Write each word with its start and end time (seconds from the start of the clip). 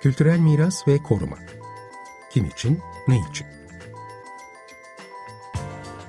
Kültürel 0.00 0.38
miras 0.38 0.88
ve 0.88 1.02
koruma. 1.02 1.36
Kim 2.30 2.44
için, 2.44 2.80
ne 3.08 3.16
için? 3.30 3.46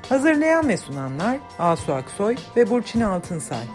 Hazırlayan 0.09 0.69
ve 0.69 0.77
sunanlar 0.77 1.39
Asu 1.59 1.93
Aksoy 1.93 2.35
ve 2.55 2.69
Burçin 2.69 3.01
Altınsay. 3.01 3.65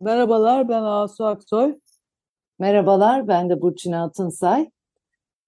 Merhabalar, 0.00 0.68
ben 0.68 0.82
Asu 0.82 1.26
Aksoy. 1.26 1.78
Merhabalar, 2.58 3.28
ben 3.28 3.50
de 3.50 3.62
Burçin 3.62 3.92
Altınsay. 3.92 4.70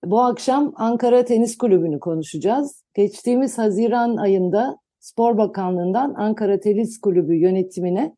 Bu 0.05 0.21
akşam 0.21 0.73
Ankara 0.77 1.25
Tenis 1.25 1.59
Kulübü'nü 1.59 2.01
konuşacağız. 2.01 2.85
Geçtiğimiz 2.95 3.59
Haziran 3.59 4.17
ayında 4.17 4.79
Spor 5.01 5.39
Bakanlığı'ndan 5.39 6.15
Ankara 6.15 6.61
Tenis 6.61 7.01
Kulübü 7.01 7.35
yönetimine 7.35 8.17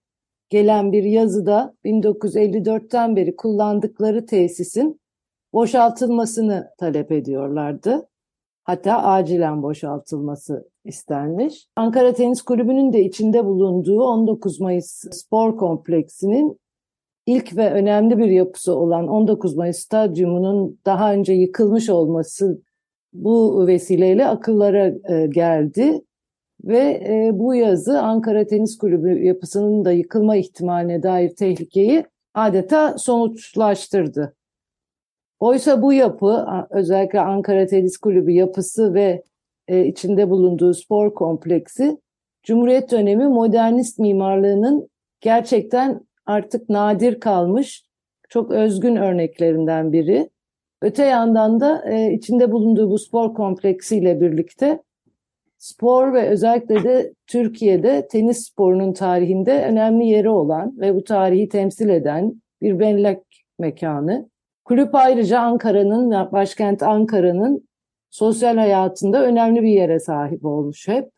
gelen 0.51 0.93
bir 0.93 1.05
yazıda 1.05 1.75
1954'ten 1.85 3.17
beri 3.17 3.37
kullandıkları 3.37 4.27
tesisin 4.27 5.01
boşaltılmasını 5.53 6.71
talep 6.79 7.13
ediyorlardı. 7.13 8.09
Hatta 8.65 9.03
acilen 9.03 9.62
boşaltılması 9.62 10.69
istenmiş. 10.85 11.67
Ankara 11.77 12.12
Tenis 12.12 12.43
Kulübü'nün 12.43 12.93
de 12.93 13.05
içinde 13.05 13.45
bulunduğu 13.45 14.03
19 14.03 14.61
Mayıs 14.61 15.05
Spor 15.11 15.57
Kompleksi'nin 15.57 16.59
ilk 17.27 17.57
ve 17.57 17.71
önemli 17.71 18.19
bir 18.19 18.29
yapısı 18.29 18.77
olan 18.77 19.09
19 19.09 19.57
Mayıs 19.57 19.79
Stadyumu'nun 19.79 20.79
daha 20.87 21.12
önce 21.12 21.33
yıkılmış 21.33 21.91
olması 21.91 22.62
bu 23.12 23.67
vesileyle 23.67 24.27
akıllara 24.27 24.92
e, 25.15 25.27
geldi. 25.27 26.00
Ve 26.65 26.78
e, 27.09 27.31
bu 27.34 27.55
yazı 27.55 28.00
Ankara 28.00 28.47
Tenis 28.47 28.78
Kulübü 28.78 29.25
yapısının 29.25 29.84
da 29.84 29.93
yıkılma 29.93 30.37
ihtimaline 30.37 31.03
dair 31.03 31.37
tehlikeyi 31.37 32.05
adeta 32.34 32.98
sonuçlaştırdı. 32.98 34.34
Oysa 35.41 35.83
bu 35.83 35.93
yapı 35.93 36.47
özellikle 36.70 37.20
Ankara 37.20 37.67
Tenis 37.67 37.97
Kulübü 37.97 38.31
yapısı 38.31 38.95
ve 38.95 39.23
e, 39.69 39.87
içinde 39.87 40.31
bulunduğu 40.31 40.75
spor 40.75 41.15
kompleksi 41.15 41.98
Cumhuriyet 42.43 42.91
dönemi 42.91 43.28
modernist 43.28 43.98
mimarlığının 43.98 44.89
gerçekten 45.20 46.00
artık 46.27 46.69
nadir 46.69 47.20
kalmış 47.20 47.84
çok 48.28 48.51
özgün 48.51 48.97
örneklerinden 48.97 49.92
biri. 49.92 50.31
Öte 50.83 51.05
yandan 51.05 51.61
da 51.61 51.84
e, 51.91 52.12
içinde 52.12 52.53
bulunduğu 52.53 52.91
bu 52.91 52.98
spor 52.98 53.34
kompleksiyle 53.34 54.20
birlikte 54.20 54.83
spor 55.62 56.15
ve 56.15 56.28
özellikle 56.28 56.84
de 56.84 57.15
Türkiye'de 57.27 58.09
tenis 58.09 58.47
sporunun 58.47 58.93
tarihinde 58.93 59.65
önemli 59.65 60.06
yeri 60.06 60.28
olan 60.28 60.81
ve 60.81 60.95
bu 60.95 61.05
tarihi 61.05 61.48
temsil 61.48 61.89
eden 61.89 62.43
bir 62.62 62.78
bellek 62.78 63.19
mekanı. 63.59 64.28
Kulüp 64.65 64.95
ayrıca 64.95 65.41
Ankara'nın, 65.41 66.33
başkent 66.33 66.83
Ankara'nın 66.83 67.69
sosyal 68.11 68.56
hayatında 68.56 69.25
önemli 69.25 69.62
bir 69.62 69.69
yere 69.69 70.00
sahip 70.00 70.45
olmuş 70.45 70.89
hep. 70.89 71.11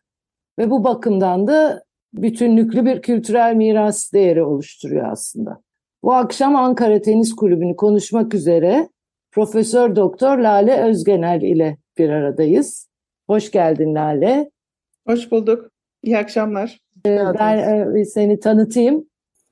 Ve 0.59 0.69
bu 0.69 0.83
bakımdan 0.83 1.47
da 1.47 1.83
bütünlüklü 2.17 2.85
bir 2.85 3.01
kültürel 3.01 3.55
miras 3.55 4.13
değeri 4.13 4.43
oluşturuyor 4.43 5.11
aslında. 5.11 5.61
Bu 6.03 6.13
akşam 6.13 6.55
Ankara 6.55 7.01
Tenis 7.01 7.35
Kulübü'nü 7.35 7.75
konuşmak 7.75 8.33
üzere 8.33 8.89
Profesör 9.31 9.95
Doktor 9.95 10.37
Lale 10.37 10.83
Özgenel 10.83 11.41
ile 11.41 11.77
bir 11.97 12.09
aradayız. 12.09 12.89
Hoş 13.27 13.51
geldin 13.51 13.95
Lale. 13.95 14.51
Hoş 15.07 15.31
bulduk. 15.31 15.71
İyi 16.03 16.17
akşamlar. 16.17 16.79
Ee, 17.05 17.19
ben 17.39 17.57
e, 17.95 18.05
seni 18.05 18.39
tanıtayım. 18.39 19.05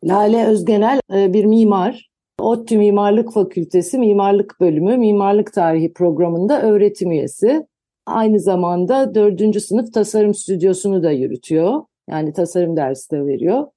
Lale 0.03 0.45
Özgenel 0.45 0.99
e, 1.15 1.33
bir 1.33 1.45
mimar. 1.45 2.09
ODTÜ 2.39 2.77
Mimarlık 2.77 3.33
Fakültesi 3.33 3.99
Mimarlık 3.99 4.55
Bölümü 4.59 4.97
Mimarlık 4.97 5.53
Tarihi 5.53 5.93
programında 5.93 6.61
öğretim 6.61 7.11
üyesi. 7.11 7.67
Aynı 8.05 8.39
zamanda 8.39 9.15
dördüncü 9.15 9.61
sınıf 9.61 9.93
tasarım 9.93 10.33
stüdyosunu 10.33 11.03
da 11.03 11.11
yürütüyor. 11.11 11.81
Yani 12.09 12.33
tasarım 12.33 12.77
dersi 12.77 13.11
de 13.11 13.25
veriyor. 13.25 13.67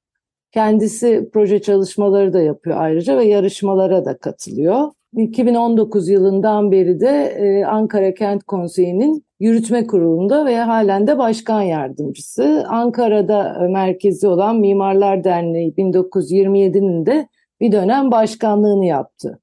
Kendisi 0.52 1.30
proje 1.32 1.62
çalışmaları 1.62 2.32
da 2.32 2.40
yapıyor 2.40 2.76
ayrıca 2.78 3.18
ve 3.18 3.24
yarışmalara 3.24 4.04
da 4.04 4.18
katılıyor. 4.18 4.90
2019 5.16 6.08
yılından 6.08 6.72
beri 6.72 7.00
de 7.00 7.36
e, 7.38 7.64
Ankara 7.64 8.14
Kent 8.14 8.44
Konseyi'nin 8.44 9.24
yürütme 9.40 9.86
kurulunda 9.86 10.46
ve 10.46 10.56
halen 10.56 11.06
de 11.06 11.18
başkan 11.18 11.62
yardımcısı. 11.62 12.64
Ankara'da 12.68 13.68
merkezi 13.70 14.28
olan 14.28 14.56
Mimarlar 14.56 15.24
Derneği 15.24 15.74
1927'nin 15.74 17.06
de 17.06 17.28
bir 17.60 17.72
dönem 17.72 18.10
başkanlığını 18.10 18.86
yaptı. 18.86 19.40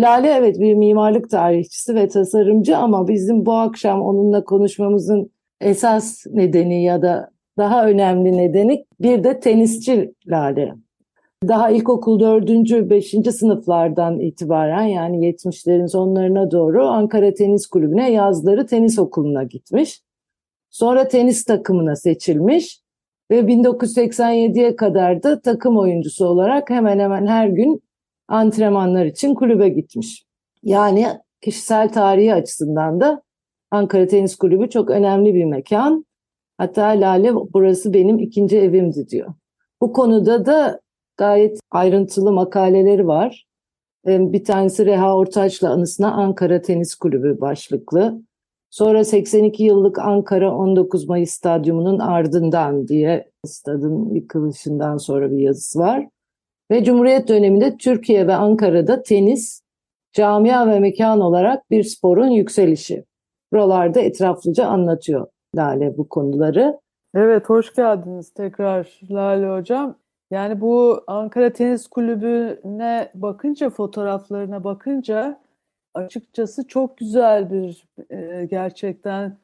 Lale 0.00 0.28
evet 0.28 0.60
bir 0.60 0.74
mimarlık 0.74 1.30
tarihçisi 1.30 1.94
ve 1.94 2.08
tasarımcı 2.08 2.76
ama 2.76 3.08
bizim 3.08 3.46
bu 3.46 3.52
akşam 3.52 4.02
onunla 4.02 4.44
konuşmamızın 4.44 5.30
esas 5.60 6.26
nedeni 6.26 6.84
ya 6.84 7.02
da 7.02 7.30
daha 7.58 7.86
önemli 7.86 8.36
nedeni 8.36 8.84
bir 9.00 9.24
de 9.24 9.40
tenisçi 9.40 10.14
Lale. 10.26 10.74
Daha 11.48 11.70
ilkokul 11.70 12.20
4. 12.20 12.90
5. 12.90 13.10
sınıflardan 13.10 14.20
itibaren 14.20 14.82
yani 14.82 15.30
70'lerin 15.30 15.88
sonlarına 15.88 16.50
doğru 16.50 16.86
Ankara 16.86 17.34
Tenis 17.34 17.66
Kulübü'ne 17.66 18.12
yazları 18.12 18.66
tenis 18.66 18.98
okuluna 18.98 19.42
gitmiş. 19.42 20.02
Sonra 20.70 21.08
tenis 21.08 21.44
takımına 21.44 21.96
seçilmiş 21.96 22.80
ve 23.30 23.40
1987'ye 23.40 24.76
kadar 24.76 25.22
da 25.22 25.40
takım 25.40 25.78
oyuncusu 25.78 26.26
olarak 26.26 26.70
hemen 26.70 26.98
hemen 26.98 27.26
her 27.26 27.48
gün 27.48 27.82
antrenmanlar 28.28 29.06
için 29.06 29.34
kulübe 29.34 29.68
gitmiş. 29.68 30.24
Yani 30.62 31.06
kişisel 31.40 31.88
tarihi 31.88 32.34
açısından 32.34 33.00
da 33.00 33.22
Ankara 33.70 34.06
Tenis 34.06 34.36
Kulübü 34.36 34.70
çok 34.70 34.90
önemli 34.90 35.34
bir 35.34 35.44
mekan. 35.44 36.04
Hatta 36.62 36.86
Lale 36.86 37.34
burası 37.34 37.94
benim 37.94 38.18
ikinci 38.18 38.58
evimdi 38.58 39.08
diyor. 39.08 39.34
Bu 39.80 39.92
konuda 39.92 40.46
da 40.46 40.80
gayet 41.16 41.60
ayrıntılı 41.70 42.32
makaleleri 42.32 43.06
var. 43.06 43.46
Bir 44.06 44.44
tanesi 44.44 44.86
Reha 44.86 45.16
Ortaç'la 45.16 45.70
anısına 45.70 46.12
Ankara 46.12 46.62
Tenis 46.62 46.94
Kulübü 46.94 47.40
başlıklı. 47.40 48.22
Sonra 48.70 49.04
82 49.04 49.64
yıllık 49.64 49.98
Ankara 49.98 50.54
19 50.56 51.08
Mayıs 51.08 51.30
Stadyumu'nun 51.30 51.98
ardından 51.98 52.88
diye 52.88 53.30
stadın 53.46 54.14
yıkılışından 54.14 54.96
sonra 54.96 55.30
bir 55.30 55.38
yazısı 55.38 55.78
var. 55.78 56.08
Ve 56.70 56.84
Cumhuriyet 56.84 57.28
döneminde 57.28 57.76
Türkiye 57.76 58.26
ve 58.26 58.34
Ankara'da 58.34 59.02
tenis, 59.02 59.62
camia 60.12 60.68
ve 60.68 60.80
mekan 60.80 61.20
olarak 61.20 61.70
bir 61.70 61.82
sporun 61.82 62.30
yükselişi. 62.30 63.04
Buralarda 63.52 64.00
etraflıca 64.00 64.66
anlatıyor 64.66 65.26
Lale 65.56 65.98
bu 65.98 66.08
konuları. 66.08 66.80
Evet, 67.14 67.48
hoş 67.48 67.74
geldiniz 67.74 68.30
tekrar 68.30 69.00
Lale 69.10 69.58
Hocam. 69.58 69.94
Yani 70.30 70.60
bu 70.60 71.04
Ankara 71.06 71.52
Tenis 71.52 71.86
Kulübü'ne 71.86 73.10
bakınca, 73.14 73.70
fotoğraflarına 73.70 74.64
bakınca 74.64 75.40
açıkçası 75.94 76.66
çok 76.66 76.98
güzel 76.98 77.50
bir 77.50 77.86
e, 78.10 78.46
gerçekten 78.50 79.36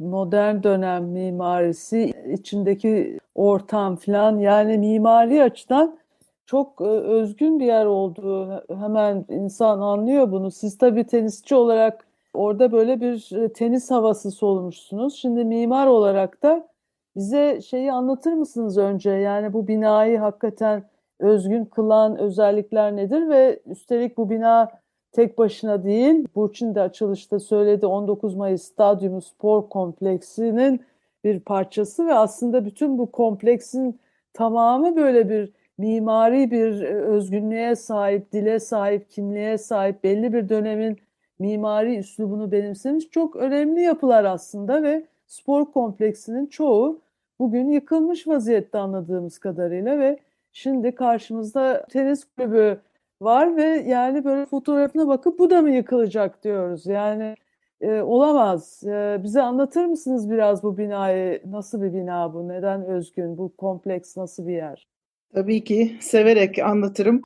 modern 0.00 0.62
dönem 0.62 1.04
mimarisi, 1.04 2.12
içindeki 2.32 3.18
ortam 3.34 3.96
falan 3.96 4.38
yani 4.38 4.78
mimari 4.78 5.42
açıdan 5.42 5.98
çok 6.46 6.80
e, 6.80 6.84
özgün 6.84 7.60
bir 7.60 7.66
yer 7.66 7.86
olduğu 7.86 8.64
hemen 8.68 9.24
insan 9.28 9.80
anlıyor 9.80 10.32
bunu. 10.32 10.50
Siz 10.50 10.78
tabii 10.78 11.04
tenisçi 11.04 11.54
olarak 11.54 12.09
orada 12.34 12.72
böyle 12.72 13.00
bir 13.00 13.32
e, 13.32 13.52
tenis 13.52 13.90
havası 13.90 14.30
solmuşsunuz. 14.30 15.14
Şimdi 15.14 15.44
mimar 15.44 15.86
olarak 15.86 16.42
da 16.42 16.68
bize 17.16 17.60
şeyi 17.60 17.92
anlatır 17.92 18.32
mısınız 18.32 18.78
önce? 18.78 19.10
Yani 19.10 19.52
bu 19.52 19.68
binayı 19.68 20.18
hakikaten 20.18 20.84
özgün 21.18 21.64
kılan 21.64 22.18
özellikler 22.18 22.96
nedir 22.96 23.28
ve 23.28 23.60
üstelik 23.66 24.16
bu 24.16 24.30
bina 24.30 24.70
tek 25.12 25.38
başına 25.38 25.84
değil, 25.84 26.26
Burçin 26.34 26.74
de 26.74 26.80
açılışta 26.80 27.40
söyledi 27.40 27.86
19 27.86 28.34
Mayıs 28.34 28.62
Stadyumu 28.62 29.20
Spor 29.20 29.68
Kompleksi'nin 29.68 30.80
bir 31.24 31.40
parçası 31.40 32.06
ve 32.06 32.14
aslında 32.14 32.64
bütün 32.64 32.98
bu 32.98 33.12
kompleksin 33.12 34.00
tamamı 34.32 34.96
böyle 34.96 35.28
bir 35.28 35.52
mimari 35.78 36.50
bir 36.50 36.82
e, 36.82 36.94
özgünlüğe 36.94 37.76
sahip, 37.76 38.32
dile 38.32 38.60
sahip, 38.60 39.10
kimliğe 39.10 39.58
sahip, 39.58 40.04
belli 40.04 40.32
bir 40.32 40.48
dönemin 40.48 40.98
mimari 41.40 41.96
üslubunu 41.96 42.52
benimsemiş 42.52 43.10
çok 43.10 43.36
önemli 43.36 43.82
yapılar 43.82 44.24
aslında 44.24 44.82
ve 44.82 45.06
spor 45.26 45.72
kompleksinin 45.72 46.46
çoğu 46.46 47.00
bugün 47.38 47.68
yıkılmış 47.70 48.28
vaziyette 48.28 48.78
anladığımız 48.78 49.38
kadarıyla 49.38 49.98
ve 49.98 50.18
şimdi 50.52 50.94
karşımızda 50.94 51.86
tenis 51.90 52.24
kulübü 52.24 52.80
var 53.20 53.56
ve 53.56 53.64
yani 53.86 54.24
böyle 54.24 54.46
fotoğrafına 54.46 55.08
bakıp 55.08 55.38
bu 55.38 55.50
da 55.50 55.62
mı 55.62 55.70
yıkılacak 55.70 56.44
diyoruz. 56.44 56.86
Yani 56.86 57.34
e, 57.80 58.00
olamaz. 58.00 58.82
E, 58.84 59.20
bize 59.22 59.42
anlatır 59.42 59.84
mısınız 59.84 60.30
biraz 60.30 60.62
bu 60.62 60.78
binayı? 60.78 61.42
Nasıl 61.46 61.82
bir 61.82 61.92
bina 61.92 62.34
bu? 62.34 62.48
Neden 62.48 62.84
özgün? 62.84 63.38
Bu 63.38 63.56
kompleks 63.56 64.16
nasıl 64.16 64.46
bir 64.46 64.52
yer? 64.52 64.88
Tabii 65.34 65.64
ki 65.64 65.96
severek 66.00 66.58
anlatırım. 66.58 67.22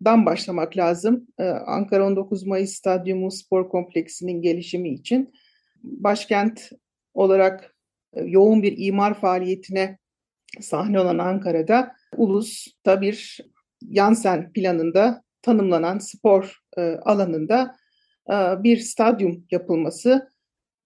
1930'lardan 0.00 0.26
başlamak 0.26 0.76
lazım. 0.76 1.26
Ee, 1.38 1.44
Ankara 1.44 2.06
19 2.06 2.46
Mayıs 2.46 2.72
Stadyumu 2.72 3.30
Spor 3.30 3.68
Kompleksinin 3.68 4.42
gelişimi 4.42 4.90
için 4.90 5.32
başkent 5.82 6.70
olarak 7.14 7.76
e, 8.12 8.22
yoğun 8.22 8.62
bir 8.62 8.74
imar 8.78 9.20
faaliyetine 9.20 9.98
sahne 10.60 11.00
olan 11.00 11.18
Ankara'da 11.18 11.92
Ulus'ta 12.16 13.00
bir 13.00 13.38
Yansen 13.82 14.52
planında 14.52 15.22
tanımlanan 15.42 15.98
spor 15.98 16.58
e, 16.76 16.82
alanında 16.82 17.76
e, 18.30 18.34
bir 18.62 18.76
stadyum 18.76 19.46
yapılması, 19.50 20.32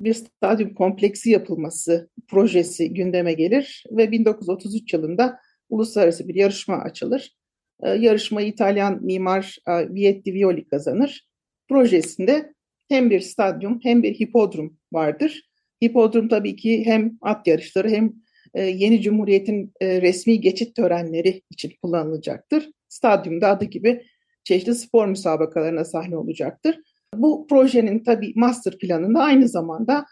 bir 0.01 0.15
stadyum 0.15 0.75
kompleksi 0.75 1.31
yapılması 1.31 2.11
projesi 2.29 2.95
gündeme 2.95 3.33
gelir 3.33 3.85
ve 3.91 4.11
1933 4.11 4.93
yılında 4.93 5.39
uluslararası 5.69 6.29
bir 6.29 6.35
yarışma 6.35 6.77
açılır. 6.77 7.37
E, 7.83 7.91
yarışmayı 7.91 8.47
İtalyan 8.47 9.05
mimar 9.05 9.59
e, 9.69 9.95
Vietti 9.95 10.35
Violi 10.35 10.69
kazanır. 10.69 11.29
Projesinde 11.69 12.55
hem 12.89 13.11
bir 13.11 13.21
stadyum 13.21 13.81
hem 13.83 14.03
bir 14.03 14.15
hipodrom 14.15 14.77
vardır. 14.93 15.51
Hipodrom 15.85 16.29
tabii 16.29 16.57
ki 16.57 16.87
hem 16.87 17.19
at 17.21 17.47
yarışları 17.47 17.89
hem 17.89 18.13
e, 18.55 18.63
yeni 18.63 19.03
Cumhuriyet'in 19.03 19.73
e, 19.81 20.03
resmi 20.03 20.41
geçit 20.41 20.77
törenleri 20.77 21.43
için 21.51 21.73
kullanılacaktır. 21.83 22.71
Stadyumda 22.89 23.49
adı 23.49 23.65
gibi 23.65 24.03
çeşitli 24.45 24.75
spor 24.75 25.07
müsabakalarına 25.07 25.85
sahne 25.85 26.17
olacaktır. 26.17 26.79
Bu 27.15 27.47
projenin 27.47 28.05
tabii 28.05 28.33
master 28.37 28.79
planında 28.79 29.21
aynı 29.21 29.49
zamanda 29.49 30.07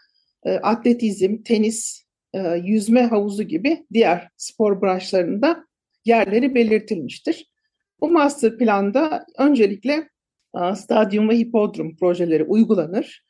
atletizm, 0.61 1.43
tenis, 1.43 2.03
yüzme 2.63 3.03
havuzu 3.03 3.43
gibi 3.43 3.85
diğer 3.93 4.29
spor 4.37 4.81
branşlarında 4.81 5.65
yerleri 6.05 6.55
belirtilmiştir. 6.55 7.52
Bu 8.01 8.11
master 8.11 8.57
planda 8.57 9.25
öncelikle 9.37 10.09
e, 10.61 10.75
stadyum 10.75 11.29
ve 11.29 11.37
hipodrom 11.37 11.95
projeleri 11.95 12.43
uygulanır. 12.43 13.25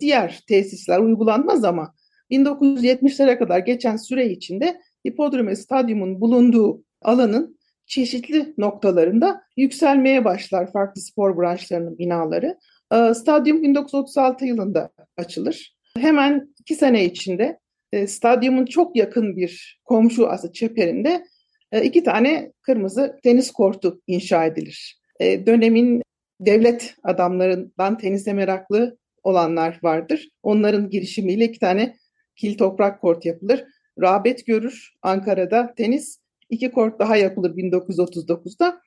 Diğer 0.00 0.40
tesisler 0.48 0.98
uygulanmaz 0.98 1.64
ama 1.64 1.94
1970'lere 2.30 3.38
kadar 3.38 3.58
geçen 3.58 3.96
süre 3.96 4.30
içinde 4.30 4.80
hipodrom 5.06 5.46
ve 5.46 5.56
stadyumun 5.56 6.20
bulunduğu 6.20 6.84
alanın 7.02 7.58
çeşitli 7.86 8.54
noktalarında 8.58 9.42
yükselmeye 9.56 10.24
başlar 10.24 10.72
farklı 10.72 11.00
spor 11.00 11.38
branşlarının 11.38 11.98
binaları. 11.98 12.58
Ee, 12.92 13.14
stadyum 13.14 13.62
1936 13.62 14.44
yılında 14.44 14.90
açılır. 15.16 15.76
Hemen 15.98 16.54
iki 16.60 16.74
sene 16.74 17.04
içinde 17.04 17.58
e, 17.92 18.06
stadyumun 18.06 18.66
çok 18.66 18.96
yakın 18.96 19.36
bir 19.36 19.80
komşu 19.84 20.28
ası 20.28 20.52
çeperinde 20.52 21.10
e, 21.10 21.24
iki 21.72 22.04
tane 22.04 22.52
kırmızı 22.62 23.18
tenis 23.22 23.50
kortu 23.50 24.00
inşa 24.06 24.44
edilir. 24.44 25.00
E, 25.20 25.46
dönemin 25.46 26.02
devlet 26.40 26.94
adamlarından 27.02 27.98
tenise 27.98 28.32
meraklı 28.32 28.98
olanlar 29.22 29.78
vardır. 29.82 30.28
Onların 30.42 30.90
girişimiyle 30.90 31.44
iki 31.44 31.58
tane 31.58 31.96
kil 32.36 32.58
toprak 32.58 33.00
kort 33.00 33.26
yapılır. 33.26 33.64
Rağbet 34.00 34.46
görür 34.46 34.94
Ankara'da 35.02 35.74
tenis. 35.74 36.18
iki 36.50 36.70
kort 36.70 36.98
daha 36.98 37.16
yapılır 37.16 37.56
1939'da. 37.56 38.80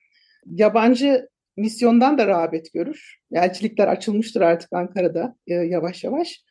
Yabancı 0.46 1.30
misyondan 1.58 2.18
da 2.18 2.28
rağbet 2.28 2.74
görür. 2.74 3.18
Elçilikler 3.32 3.88
açılmıştır 3.88 4.42
artık 4.42 4.74
Ankara'da 4.74 5.36
e, 5.48 5.54
yavaş 5.54 6.04
yavaş. 6.04 6.42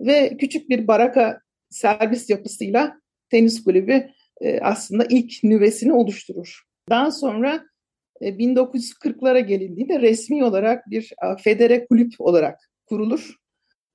Ve 0.00 0.36
küçük 0.36 0.68
bir 0.68 0.86
baraka 0.86 1.40
servis 1.70 2.30
yapısıyla 2.30 3.00
tenis 3.30 3.64
kulübü 3.64 4.10
e, 4.40 4.60
aslında 4.60 5.06
ilk 5.08 5.44
nüvesini 5.44 5.92
oluşturur. 5.92 6.62
Daha 6.90 7.10
sonra 7.10 7.64
e, 8.20 8.28
1940'lara 8.28 9.40
gelindiğinde 9.40 10.00
resmi 10.00 10.44
olarak 10.44 10.90
bir 10.90 11.12
a, 11.22 11.36
federe 11.36 11.86
kulüp 11.86 12.14
olarak 12.18 12.70
kurulur. 12.86 13.34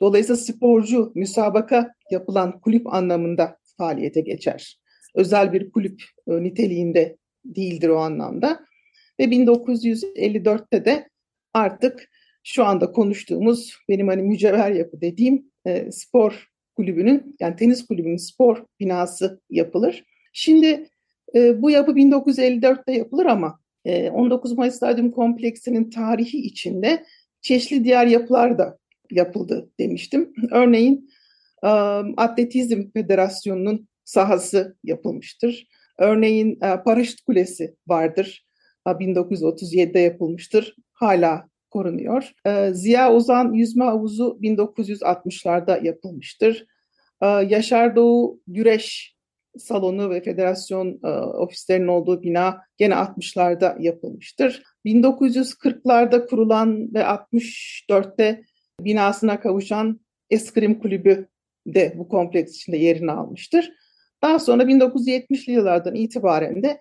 Dolayısıyla 0.02 0.38
sporcu 0.38 1.12
müsabaka 1.16 1.94
yapılan 2.12 2.60
kulüp 2.60 2.94
anlamında 2.94 3.58
faaliyete 3.78 4.22
geçer. 4.22 4.80
Özel 5.16 5.54
bir 5.54 5.72
kulüp 5.72 6.02
e, 6.28 6.44
niteliğinde 6.44 7.18
değildir 7.46 7.90
o 7.90 7.98
anlamda. 7.98 8.66
Ve 9.20 9.24
1954'te 9.24 10.86
de 10.86 11.10
artık 11.54 12.10
şu 12.44 12.66
anda 12.66 12.92
konuştuğumuz 12.92 13.78
benim 13.90 14.08
hani 14.08 14.22
mücevher 14.22 14.72
yapı 14.72 15.02
dediğim 15.02 15.52
e, 15.66 15.92
spor 15.92 16.50
kulübünün 16.76 17.36
yani 17.40 17.56
tenis 17.56 17.86
kulübünün 17.86 18.18
spor 18.18 18.66
binası 18.80 19.42
yapılır. 19.50 20.04
Şimdi 20.34 20.90
e, 21.36 21.62
bu 21.62 21.72
yapı 21.72 21.92
1954'te 21.92 22.94
yapılır 22.94 23.26
ama 23.26 23.60
e, 23.86 24.10
19 24.10 24.58
Mayıs 24.58 24.76
Stadyum 24.76 25.12
Kompleksinin 25.12 25.90
tarihi 25.90 26.38
içinde 26.38 27.06
çeşitli 27.42 27.84
diğer 27.84 28.08
yapılar 28.08 28.58
da 28.58 28.78
yapıldı 29.12 29.70
demiştim. 29.80 30.34
Örneğin 30.52 31.10
e, 31.64 31.68
Atletizm 32.18 32.92
Federasyonu'nun 32.94 33.88
sahası 34.06 34.78
yapılmıştır. 34.84 35.68
Örneğin 35.98 36.60
e, 36.62 36.84
Paraşüt 36.84 37.22
Kulesi 37.22 37.76
vardır. 37.88 38.46
1937'de 38.88 40.00
yapılmıştır. 40.00 40.76
Hala 40.94 41.50
korunuyor. 41.70 42.32
E, 42.46 42.74
Ziya 42.74 43.14
Ozan 43.14 43.54
Yüzme 43.54 43.84
Havuzu 43.84 44.40
1960'larda 44.42 45.86
yapılmıştır. 45.86 46.66
E, 47.22 47.28
Yaşar 47.28 47.96
Doğu 47.96 48.42
Güreş 48.48 49.16
salonu 49.58 50.10
ve 50.10 50.22
federasyon 50.22 51.00
e, 51.04 51.08
ofislerinin 51.18 51.88
olduğu 51.88 52.24
bina 52.24 52.62
gene 52.78 52.94
60'larda 52.94 53.82
yapılmıştır. 53.82 54.64
1940'larda 54.86 56.28
kurulan 56.28 56.94
ve 56.94 57.00
64'te 57.00 58.44
binasına 58.82 59.40
kavuşan 59.40 60.00
Eskrim 60.30 60.80
Kulübü 60.80 61.28
de 61.68 61.94
bu 61.98 62.08
kompleks 62.08 62.56
içinde 62.56 62.78
yerini 62.78 63.12
almıştır. 63.12 63.72
Daha 64.22 64.40
sonra 64.40 64.64
1970'li 64.64 65.52
yıllardan 65.52 65.96
itibaren 65.96 66.64
de 66.64 66.80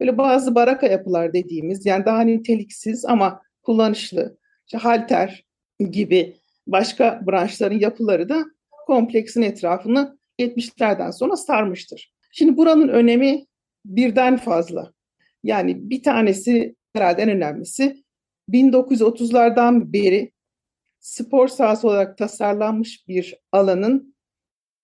böyle 0.00 0.18
bazı 0.18 0.54
baraka 0.54 0.86
yapılar 0.86 1.32
dediğimiz 1.32 1.86
yani 1.86 2.04
daha 2.04 2.20
niteliksiz 2.20 3.04
ama 3.04 3.42
kullanışlı, 3.62 4.38
işte 4.66 4.78
halter 4.78 5.44
gibi 5.90 6.36
başka 6.66 7.22
branşların 7.26 7.78
yapıları 7.78 8.28
da 8.28 8.44
kompleksin 8.86 9.42
etrafını 9.42 10.17
70'lerden 10.38 11.10
sonra 11.10 11.36
sarmıştır. 11.36 12.12
Şimdi 12.32 12.56
buranın 12.56 12.88
önemi 12.88 13.46
birden 13.84 14.36
fazla. 14.36 14.92
Yani 15.44 15.90
bir 15.90 16.02
tanesi 16.02 16.74
herhalde 16.94 17.22
en 17.22 17.30
önemlisi 17.30 18.04
1930'lardan 18.50 19.92
beri 19.92 20.32
spor 21.00 21.48
sahası 21.48 21.88
olarak 21.88 22.18
tasarlanmış 22.18 23.08
bir 23.08 23.38
alanın 23.52 24.14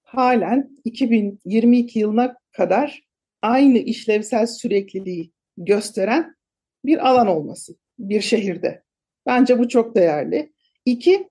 halen 0.03 0.71
2022 0.85 1.99
yılına 1.99 2.37
kadar 2.53 3.03
aynı 3.43 3.79
işlevsel 3.79 4.47
sürekliliği 4.47 5.33
gösteren 5.57 6.37
bir 6.85 7.09
alan 7.09 7.27
olması 7.27 7.77
bir 7.99 8.21
şehirde. 8.21 8.83
Bence 9.27 9.59
bu 9.59 9.69
çok 9.69 9.95
değerli. 9.95 10.53
İki, 10.85 11.29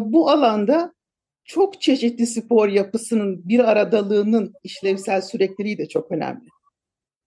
bu 0.00 0.30
alanda 0.30 0.93
çok 1.44 1.80
çeşitli 1.80 2.26
spor 2.26 2.68
yapısının 2.68 3.48
bir 3.48 3.70
aradalığının 3.70 4.54
işlevsel 4.62 5.20
sürekliliği 5.20 5.78
de 5.78 5.88
çok 5.88 6.12
önemli. 6.12 6.48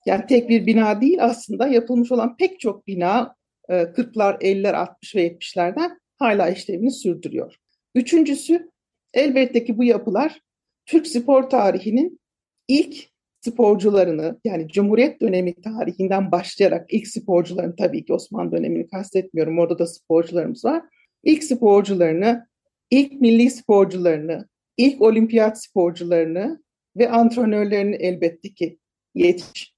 Yani 0.05 0.25
tek 0.25 0.49
bir 0.49 0.65
bina 0.65 1.01
değil 1.01 1.17
aslında 1.23 1.67
yapılmış 1.67 2.11
olan 2.11 2.37
pek 2.37 2.59
çok 2.59 2.87
bina 2.87 3.35
40'lar, 3.69 4.41
50'ler, 4.41 4.75
60 4.75 5.15
ve 5.15 5.27
70'lerden 5.27 5.99
hala 6.19 6.49
işlevini 6.49 6.91
sürdürüyor. 6.91 7.55
Üçüncüsü 7.95 8.71
elbette 9.13 9.65
ki 9.65 9.77
bu 9.77 9.83
yapılar 9.83 10.41
Türk 10.85 11.07
spor 11.07 11.43
tarihinin 11.43 12.19
ilk 12.67 13.09
sporcularını 13.41 14.39
yani 14.45 14.67
Cumhuriyet 14.67 15.21
dönemi 15.21 15.61
tarihinden 15.61 16.31
başlayarak 16.31 16.93
ilk 16.93 17.07
sporcuların 17.07 17.75
tabii 17.75 18.05
ki 18.05 18.13
Osmanlı 18.13 18.51
dönemini 18.51 18.87
kastetmiyorum 18.87 19.59
orada 19.59 19.79
da 19.79 19.87
sporcularımız 19.87 20.65
var. 20.65 20.83
İlk 21.23 21.43
sporcularını, 21.43 22.46
ilk 22.91 23.21
milli 23.21 23.49
sporcularını, 23.49 24.47
ilk 24.77 25.01
olimpiyat 25.01 25.63
sporcularını 25.63 26.63
ve 26.97 27.09
antrenörlerini 27.09 27.95
elbette 27.95 28.53
ki 28.53 28.77
yetiş 29.15 29.73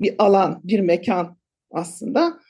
bir 0.00 0.14
alan, 0.18 0.60
bir 0.64 0.80
mekan 0.80 1.36
aslında. 1.70 2.40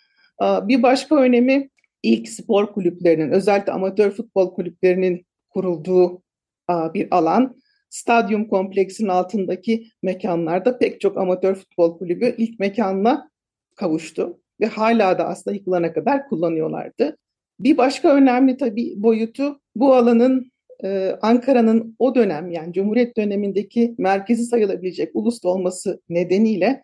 Bir 0.42 0.82
başka 0.82 1.16
önemi 1.16 1.70
ilk 2.02 2.28
spor 2.28 2.72
kulüplerinin, 2.72 3.30
özellikle 3.30 3.72
amatör 3.72 4.10
futbol 4.10 4.54
kulüplerinin 4.54 5.26
kurulduğu 5.48 6.22
bir 6.70 7.08
alan. 7.10 7.56
Stadyum 7.90 8.48
kompleksinin 8.48 9.08
altındaki 9.08 9.86
mekanlarda 10.02 10.78
pek 10.78 11.00
çok 11.00 11.16
amatör 11.18 11.54
futbol 11.54 11.98
kulübü 11.98 12.34
ilk 12.38 12.60
mekanla 12.60 13.30
kavuştu 13.76 14.40
ve 14.60 14.66
hala 14.66 15.18
da 15.18 15.28
aslında 15.28 15.56
yıkılana 15.56 15.92
kadar 15.92 16.28
kullanıyorlardı. 16.28 17.16
Bir 17.60 17.76
başka 17.76 18.14
önemli 18.14 18.56
tabii 18.56 18.94
boyutu 18.96 19.60
bu 19.74 19.94
alanın 19.94 20.52
e, 20.84 21.18
Ankara'nın 21.22 21.96
o 21.98 22.14
dönem 22.14 22.50
yani 22.50 22.72
Cumhuriyet 22.72 23.16
dönemindeki 23.16 23.94
merkezi 23.98 24.44
sayılabilecek 24.44 25.10
ulus 25.14 25.44
olması 25.44 26.00
nedeniyle 26.08 26.82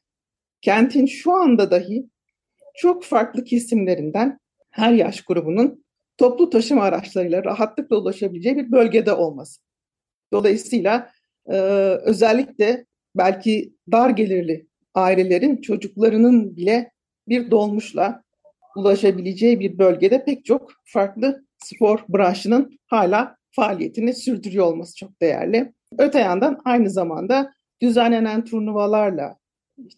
kentin 0.60 1.06
şu 1.06 1.32
anda 1.32 1.70
dahi 1.70 2.06
çok 2.74 3.04
farklı 3.04 3.44
kesimlerinden 3.44 4.38
her 4.70 4.92
yaş 4.92 5.20
grubunun 5.20 5.84
toplu 6.18 6.50
taşıma 6.50 6.82
araçlarıyla 6.82 7.44
rahatlıkla 7.44 7.96
ulaşabileceği 7.96 8.56
bir 8.56 8.72
bölgede 8.72 9.12
olması. 9.12 9.60
Dolayısıyla 10.32 11.10
e, 11.46 11.56
özellikle 12.02 12.86
belki 13.14 13.74
dar 13.92 14.10
gelirli 14.10 14.66
ailelerin 14.94 15.56
çocuklarının 15.56 16.56
bile 16.56 16.92
bir 17.28 17.50
dolmuşla 17.50 18.25
ulaşabileceği 18.76 19.60
bir 19.60 19.78
bölgede 19.78 20.24
pek 20.24 20.44
çok 20.44 20.72
farklı 20.84 21.44
spor 21.58 22.04
branşının 22.08 22.78
hala 22.86 23.36
faaliyetini 23.50 24.14
sürdürüyor 24.14 24.66
olması 24.66 24.96
çok 24.96 25.20
değerli. 25.20 25.72
Öte 25.98 26.18
yandan 26.18 26.60
aynı 26.64 26.90
zamanda 26.90 27.52
düzenlenen 27.82 28.44
turnuvalarla, 28.44 29.36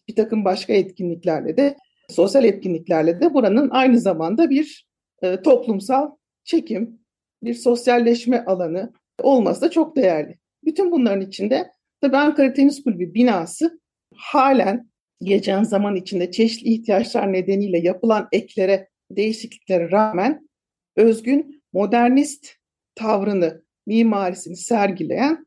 bir 0.08 0.16
takım 0.16 0.44
başka 0.44 0.72
etkinliklerle 0.72 1.56
de, 1.56 1.76
sosyal 2.08 2.44
etkinliklerle 2.44 3.20
de 3.20 3.34
buranın 3.34 3.70
aynı 3.70 3.98
zamanda 4.00 4.50
bir 4.50 4.86
e, 5.22 5.42
toplumsal 5.42 6.10
çekim, 6.44 7.00
bir 7.42 7.54
sosyalleşme 7.54 8.44
alanı 8.44 8.92
olması 9.22 9.60
da 9.60 9.70
çok 9.70 9.96
değerli. 9.96 10.38
Bütün 10.64 10.90
bunların 10.90 11.20
içinde 11.20 11.70
tabii 12.00 12.16
Ankara 12.16 12.52
Tenis 12.52 12.82
Kulübü 12.82 13.14
binası 13.14 13.80
halen 14.14 14.90
geçen 15.22 15.62
zaman 15.62 15.96
içinde 15.96 16.30
çeşitli 16.30 16.70
ihtiyaçlar 16.70 17.32
nedeniyle 17.32 17.78
yapılan 17.78 18.28
eklere, 18.32 18.88
değişikliklere 19.10 19.90
rağmen 19.90 20.48
özgün 20.96 21.62
modernist 21.72 22.54
tavrını, 22.94 23.62
mimarisini 23.86 24.56
sergileyen 24.56 25.46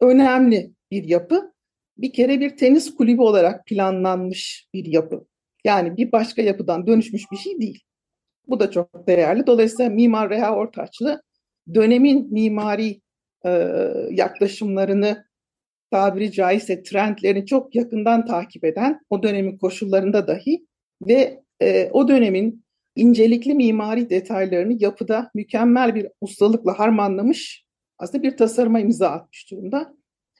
önemli 0.00 0.72
bir 0.90 1.04
yapı. 1.04 1.52
Bir 1.98 2.12
kere 2.12 2.40
bir 2.40 2.56
tenis 2.56 2.94
kulübü 2.94 3.22
olarak 3.22 3.66
planlanmış 3.66 4.68
bir 4.74 4.84
yapı. 4.84 5.26
Yani 5.64 5.96
bir 5.96 6.12
başka 6.12 6.42
yapıdan 6.42 6.86
dönüşmüş 6.86 7.22
bir 7.32 7.36
şey 7.36 7.60
değil. 7.60 7.82
Bu 8.46 8.60
da 8.60 8.70
çok 8.70 9.06
değerli. 9.06 9.46
Dolayısıyla 9.46 9.90
Mimar 9.90 10.30
Reha 10.30 10.54
Ortaçlı 10.56 11.22
dönemin 11.74 12.32
mimari 12.32 13.00
e, 13.44 13.50
yaklaşımlarını 14.10 15.27
tabiri 15.90 16.32
caizse 16.32 16.82
trendlerini 16.82 17.46
çok 17.46 17.74
yakından 17.74 18.26
takip 18.26 18.64
eden 18.64 19.00
o 19.10 19.22
dönemin 19.22 19.58
koşullarında 19.58 20.28
dahi 20.28 20.66
ve 21.06 21.42
e, 21.62 21.90
o 21.92 22.08
dönemin 22.08 22.64
incelikli 22.96 23.54
mimari 23.54 24.10
detaylarını 24.10 24.76
yapıda 24.78 25.30
mükemmel 25.34 25.94
bir 25.94 26.08
ustalıkla 26.20 26.78
harmanlamış 26.78 27.64
aslında 27.98 28.22
bir 28.22 28.36
tasarıma 28.36 28.80
imza 28.80 29.08
atmış 29.08 29.50
durumda. 29.50 29.94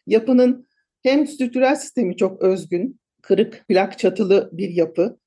Yapının 0.06 0.68
hem 1.02 1.26
strüktürel 1.26 1.76
sistemi 1.76 2.16
çok 2.16 2.42
özgün, 2.42 3.00
kırık 3.22 3.64
plak 3.68 3.98
çatılı 3.98 4.50
bir 4.52 4.68
yapı, 4.68 5.18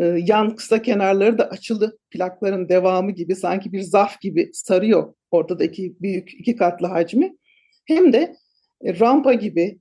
e, 0.00 0.04
yan 0.04 0.56
kısa 0.56 0.82
kenarları 0.82 1.38
da 1.38 1.48
açılı 1.48 1.98
plakların 2.10 2.68
devamı 2.68 3.10
gibi 3.10 3.36
sanki 3.36 3.72
bir 3.72 3.80
zaf 3.80 4.20
gibi 4.20 4.50
sarıyor 4.52 5.14
ortadaki 5.30 5.96
büyük 6.00 6.34
iki 6.34 6.56
katlı 6.56 6.86
hacmi. 6.86 7.36
Hem 7.84 8.12
de 8.12 8.34
rampa 8.84 9.32
gibi 9.32 9.78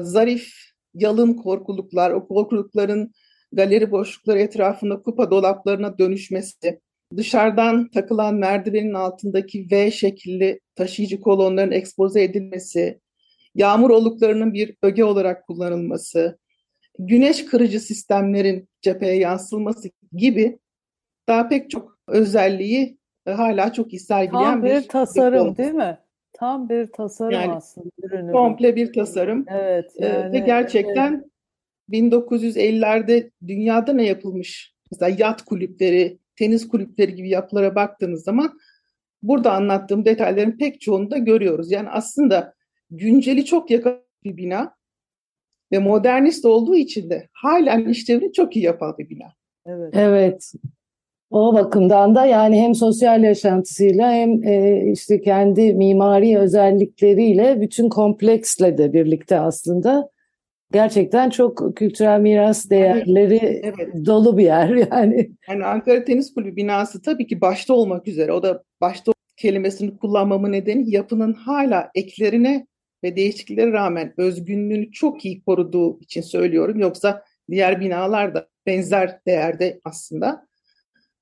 zarif, 0.00 0.52
yalın 0.94 1.34
korkuluklar, 1.34 2.10
o 2.10 2.28
korkulukların 2.28 3.12
galeri 3.52 3.90
boşlukları 3.90 4.38
etrafında 4.38 5.02
kupa 5.02 5.30
dolaplarına 5.30 5.98
dönüşmesi, 5.98 6.80
dışarıdan 7.16 7.90
takılan 7.90 8.34
merdivenin 8.34 8.94
altındaki 8.94 9.68
V 9.70 9.90
şekilli 9.90 10.60
taşıyıcı 10.74 11.20
kolonların 11.20 11.72
ekspoze 11.72 12.22
edilmesi, 12.22 13.00
yağmur 13.54 13.90
oluklarının 13.90 14.54
bir 14.54 14.76
öge 14.82 15.04
olarak 15.04 15.46
kullanılması, 15.46 16.38
güneş 16.98 17.44
kırıcı 17.44 17.80
sistemlerin 17.80 18.68
cepheye 18.82 19.16
yansıtılması 19.16 19.90
gibi 20.12 20.58
daha 21.28 21.48
pek 21.48 21.70
çok 21.70 21.98
özelliği 22.08 22.98
e, 23.26 23.30
hala 23.30 23.72
çok 23.72 23.92
iyi 23.92 24.00
sergileyen 24.00 24.44
Tam 24.44 24.64
bir, 24.64 24.70
bir 24.70 24.88
tasarım 24.88 25.56
değil 25.56 25.72
mi? 25.72 25.98
Tam 26.32 26.68
bir 26.68 26.86
tasarım 26.86 27.32
yani, 27.32 27.52
aslında. 27.52 27.88
Ürünü. 28.02 28.32
Komple 28.32 28.76
bir 28.76 28.92
tasarım. 28.92 29.44
Evet. 29.48 29.92
Ee, 29.96 30.06
Yani, 30.06 30.32
Ve 30.32 30.38
gerçekten 30.38 31.30
1950'lerde 31.90 33.30
dünyada 33.46 33.92
ne 33.92 34.06
yapılmış? 34.06 34.74
Mesela 34.90 35.16
yat 35.18 35.42
kulüpleri, 35.42 36.18
tenis 36.36 36.68
kulüpleri 36.68 37.14
gibi 37.14 37.28
yapılara 37.28 37.74
baktığınız 37.74 38.24
zaman 38.24 38.58
burada 39.22 39.52
anlattığım 39.52 40.04
detayların 40.04 40.58
pek 40.58 40.80
çoğunu 40.80 41.10
da 41.10 41.18
görüyoruz. 41.18 41.72
Yani 41.72 41.88
aslında 41.90 42.54
günceli 42.90 43.44
çok 43.44 43.70
yakın 43.70 44.00
bir 44.24 44.36
bina 44.36 44.74
ve 45.72 45.78
modernist 45.78 46.44
olduğu 46.44 46.76
için 46.76 47.10
de 47.10 47.28
halen 47.32 47.88
işlevini 47.88 48.32
çok 48.32 48.56
iyi 48.56 48.64
yapan 48.64 48.94
bir 48.98 49.08
bina. 49.08 49.34
Evet. 49.66 49.94
Evet. 49.96 50.52
O 51.30 51.54
bakımdan 51.54 52.14
da 52.14 52.26
yani 52.26 52.60
hem 52.60 52.74
sosyal 52.74 53.24
yaşantısıyla 53.24 54.12
hem 54.12 54.44
e, 54.44 54.82
işte 54.92 55.20
kendi 55.20 55.74
mimari 55.74 56.38
özellikleriyle 56.38 57.60
bütün 57.60 57.88
kompleksle 57.88 58.78
de 58.78 58.92
birlikte 58.92 59.40
aslında 59.40 60.10
gerçekten 60.72 61.30
çok 61.30 61.76
kültürel 61.76 62.20
miras 62.20 62.70
değerleri 62.70 63.60
Evet. 63.62 64.06
dolu 64.06 64.38
bir 64.38 64.44
yer 64.44 64.68
yani. 64.92 65.30
Yani 65.48 65.64
Ankara 65.64 66.04
Tenis 66.04 66.34
Kulübü 66.34 66.56
binası 66.56 67.02
tabii 67.02 67.26
ki 67.26 67.40
başta 67.40 67.74
olmak 67.74 68.08
üzere 68.08 68.32
o 68.32 68.42
da 68.42 68.62
başta 68.80 69.12
kelimesini 69.36 69.96
kullanmamın 69.96 70.52
nedeni 70.52 70.90
yapının 70.90 71.32
hala 71.32 71.90
eklerine 71.94 72.66
ve 73.04 73.16
değişikliklere 73.16 73.72
rağmen 73.72 74.14
özgünlüğünü 74.16 74.92
çok 74.92 75.24
iyi 75.24 75.42
koruduğu 75.44 76.00
için 76.00 76.20
söylüyorum. 76.20 76.80
Yoksa 76.80 77.24
diğer 77.50 77.80
binalar 77.80 78.34
da 78.34 78.48
benzer 78.66 79.20
değerde 79.26 79.80
aslında. 79.84 80.49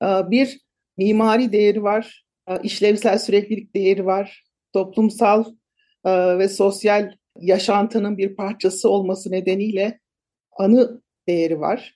Ee, 0.03 0.05
bir 0.31 0.59
mimari 0.97 1.51
değeri 1.51 1.83
var, 1.83 2.25
ee, 2.47 2.59
işlevsel 2.63 3.17
süreklilik 3.17 3.75
değeri 3.75 4.05
var, 4.05 4.43
toplumsal 4.73 5.45
e, 6.05 6.37
ve 6.37 6.49
sosyal 6.49 7.11
yaşantının 7.35 8.17
bir 8.17 8.35
parçası 8.35 8.89
olması 8.89 9.31
nedeniyle 9.31 9.99
anı 10.57 11.01
değeri 11.27 11.59
var. 11.59 11.95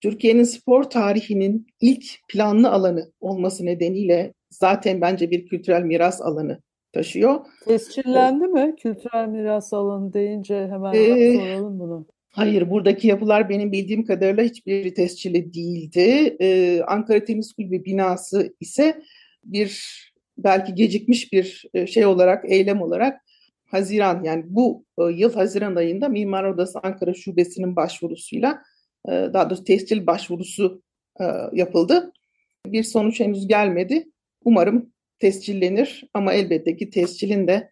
Türkiye'nin 0.00 0.44
spor 0.44 0.82
tarihinin 0.82 1.66
ilk 1.80 2.04
planlı 2.28 2.70
alanı 2.70 3.12
olması 3.20 3.66
nedeniyle 3.66 4.34
zaten 4.50 5.00
bence 5.00 5.30
bir 5.30 5.46
kültürel 5.46 5.82
miras 5.82 6.20
alanı 6.20 6.62
taşıyor. 6.92 7.46
Tescillendi 7.64 8.46
mi? 8.46 8.76
Kültürel 8.76 9.28
miras 9.28 9.72
alanı 9.72 10.12
deyince 10.12 10.68
hemen 10.68 10.94
Ee, 10.94 11.36
soralım 11.36 11.78
bunu. 11.80 12.06
Hayır, 12.32 12.70
buradaki 12.70 13.08
yapılar 13.08 13.48
benim 13.48 13.72
bildiğim 13.72 14.04
kadarıyla 14.04 14.44
hiçbir 14.44 14.94
tescilli 14.94 15.54
değildi. 15.54 16.36
Ee, 16.40 16.80
Ankara 16.86 17.24
Tenis 17.24 17.52
Kulübü 17.52 17.84
binası 17.84 18.54
ise 18.60 19.02
bir 19.44 20.00
belki 20.38 20.74
gecikmiş 20.74 21.32
bir 21.32 21.64
e, 21.74 21.86
şey 21.86 22.06
olarak, 22.06 22.44
eylem 22.50 22.82
olarak 22.82 23.20
Haziran 23.66 24.24
yani 24.24 24.44
bu 24.46 24.84
e, 24.98 25.02
yıl 25.02 25.34
Haziran 25.34 25.76
ayında 25.76 26.08
Mimar 26.08 26.44
Odası 26.44 26.78
Ankara 26.82 27.14
Şubesi'nin 27.14 27.76
başvurusuyla 27.76 28.62
e, 29.08 29.10
daha 29.10 29.50
doğrusu 29.50 29.64
tescil 29.64 30.06
başvurusu 30.06 30.82
yapıldı. 31.52 32.12
Bir 32.66 32.82
sonuç 32.82 33.20
henüz 33.20 33.48
gelmedi. 33.48 34.08
Umarım 34.44 34.92
tescillenir 35.18 36.04
ama 36.14 36.32
elbette 36.32 36.76
ki 36.76 36.90
tescilin 36.90 37.46
de 37.46 37.70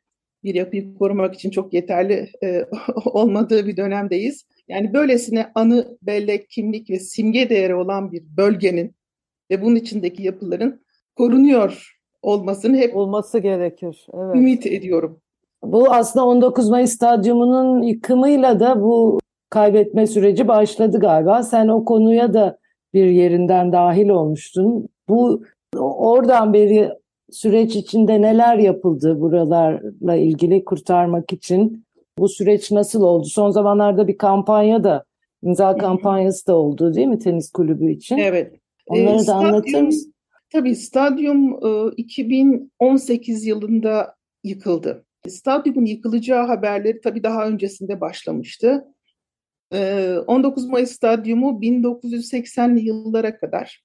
bir 0.48 0.54
yapıyı 0.54 0.94
korumak 0.94 1.34
için 1.34 1.50
çok 1.50 1.72
yeterli 1.74 2.30
e, 2.44 2.64
olmadığı 3.04 3.66
bir 3.66 3.76
dönemdeyiz. 3.76 4.46
Yani 4.68 4.92
böylesine 4.92 5.52
anı, 5.54 5.98
bellek, 6.02 6.50
kimlik 6.50 6.90
ve 6.90 6.98
simge 6.98 7.50
değeri 7.50 7.74
olan 7.74 8.12
bir 8.12 8.22
bölgenin 8.36 8.96
ve 9.50 9.62
bunun 9.62 9.76
içindeki 9.76 10.22
yapıların 10.22 10.80
korunuyor 11.16 11.98
olmasını 12.22 12.76
hep 12.76 12.96
Olması 12.96 13.38
gerekir. 13.38 14.06
Evet. 14.14 14.36
ümit 14.36 14.66
ediyorum. 14.66 15.20
Bu 15.62 15.92
aslında 15.92 16.26
19 16.26 16.70
Mayıs 16.70 16.92
Stadyumu'nun 16.92 17.82
yıkımıyla 17.82 18.60
da 18.60 18.82
bu 18.82 19.18
kaybetme 19.50 20.06
süreci 20.06 20.48
başladı 20.48 21.00
galiba. 21.00 21.42
Sen 21.42 21.68
o 21.68 21.84
konuya 21.84 22.34
da 22.34 22.58
bir 22.94 23.06
yerinden 23.06 23.72
dahil 23.72 24.08
olmuştun. 24.08 24.88
Bu 25.08 25.42
oradan 25.78 26.52
beri 26.52 26.90
süreç 27.30 27.76
içinde 27.76 28.22
neler 28.22 28.58
yapıldı 28.58 29.20
buralarla 29.20 30.14
ilgili 30.16 30.64
kurtarmak 30.64 31.32
için? 31.32 31.84
Bu 32.18 32.28
süreç 32.28 32.70
nasıl 32.70 33.02
oldu? 33.02 33.24
Son 33.26 33.50
zamanlarda 33.50 34.08
bir 34.08 34.18
kampanya 34.18 34.84
da, 34.84 35.04
imza 35.42 35.76
kampanyası 35.76 36.46
da 36.46 36.56
oldu 36.56 36.94
değil 36.94 37.06
mi 37.06 37.18
tenis 37.18 37.50
kulübü 37.52 37.90
için? 37.92 38.16
Evet. 38.18 38.54
Onları 38.86 39.22
Ee, 39.22 39.26
da 39.26 39.34
anlatır 39.34 39.68
stadyum- 39.70 39.86
mısın? 39.86 40.14
Tabii 40.52 40.74
stadyum 40.76 41.52
e, 41.66 41.90
2018 41.96 43.44
yılında 43.46 44.14
yıkıldı. 44.44 45.04
Stadyumun 45.28 45.84
yıkılacağı 45.84 46.46
haberleri 46.46 47.00
tabii 47.00 47.22
daha 47.22 47.46
öncesinde 47.46 48.00
başlamıştı. 48.00 48.84
Ee, 49.74 50.16
19 50.26 50.66
Mayıs 50.68 50.90
Stadyumu 50.92 51.60
1980'li 51.62 52.84
yıllara 52.84 53.36
kadar 53.38 53.84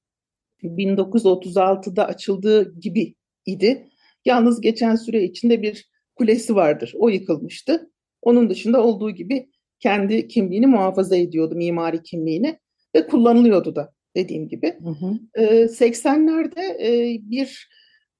1936'da 0.63 2.05
açıldığı 2.07 2.79
gibi 2.79 3.15
idi. 3.45 3.87
Yalnız 4.25 4.61
geçen 4.61 4.95
süre 4.95 5.23
içinde 5.23 5.61
bir 5.61 5.89
kulesi 6.15 6.55
vardır. 6.55 6.93
O 6.97 7.09
yıkılmıştı. 7.09 7.91
Onun 8.21 8.49
dışında 8.49 8.83
olduğu 8.83 9.11
gibi 9.11 9.49
kendi 9.79 10.27
kimliğini 10.27 10.67
muhafaza 10.67 11.15
ediyordu, 11.15 11.55
mimari 11.55 12.03
kimliğini 12.03 12.59
ve 12.95 13.07
kullanılıyordu 13.07 13.75
da 13.75 13.93
dediğim 14.15 14.47
gibi. 14.47 14.77
Hı 14.83 14.89
hı. 14.89 15.19
Ee, 15.35 15.67
80'lerde 15.67 16.61
e, 16.61 17.19
bir 17.21 17.69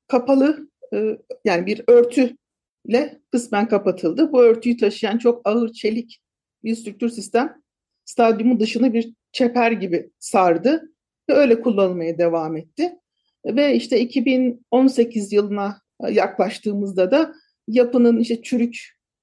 kapalı 0.08 0.70
e, 0.94 1.18
yani 1.46 1.66
bir 1.66 1.82
örtüyle 1.88 3.22
kısmen 3.32 3.68
kapatıldı. 3.68 4.32
Bu 4.32 4.42
örtüyü 4.44 4.78
taşıyan 4.78 5.18
çok 5.18 5.42
ağır 5.48 5.74
çelik 5.74 6.22
bir 6.64 6.76
strüktür 6.76 7.10
sistem 7.10 7.64
stadyumun 8.06 8.60
dışını 8.60 8.94
bir 8.94 9.14
çeper 9.32 9.72
gibi 9.72 10.12
sardı 10.20 10.92
ve 11.30 11.34
öyle 11.34 11.62
kullanılmaya 11.62 12.18
devam 12.18 12.58
etti. 12.58 13.00
Ve 13.46 13.76
işte 13.76 14.00
2018 14.00 15.34
yılına 15.34 15.82
yaklaştığımızda 16.10 17.12
da 17.12 17.34
yapının 17.68 18.20
işte 18.20 18.42
çürük 18.42 18.78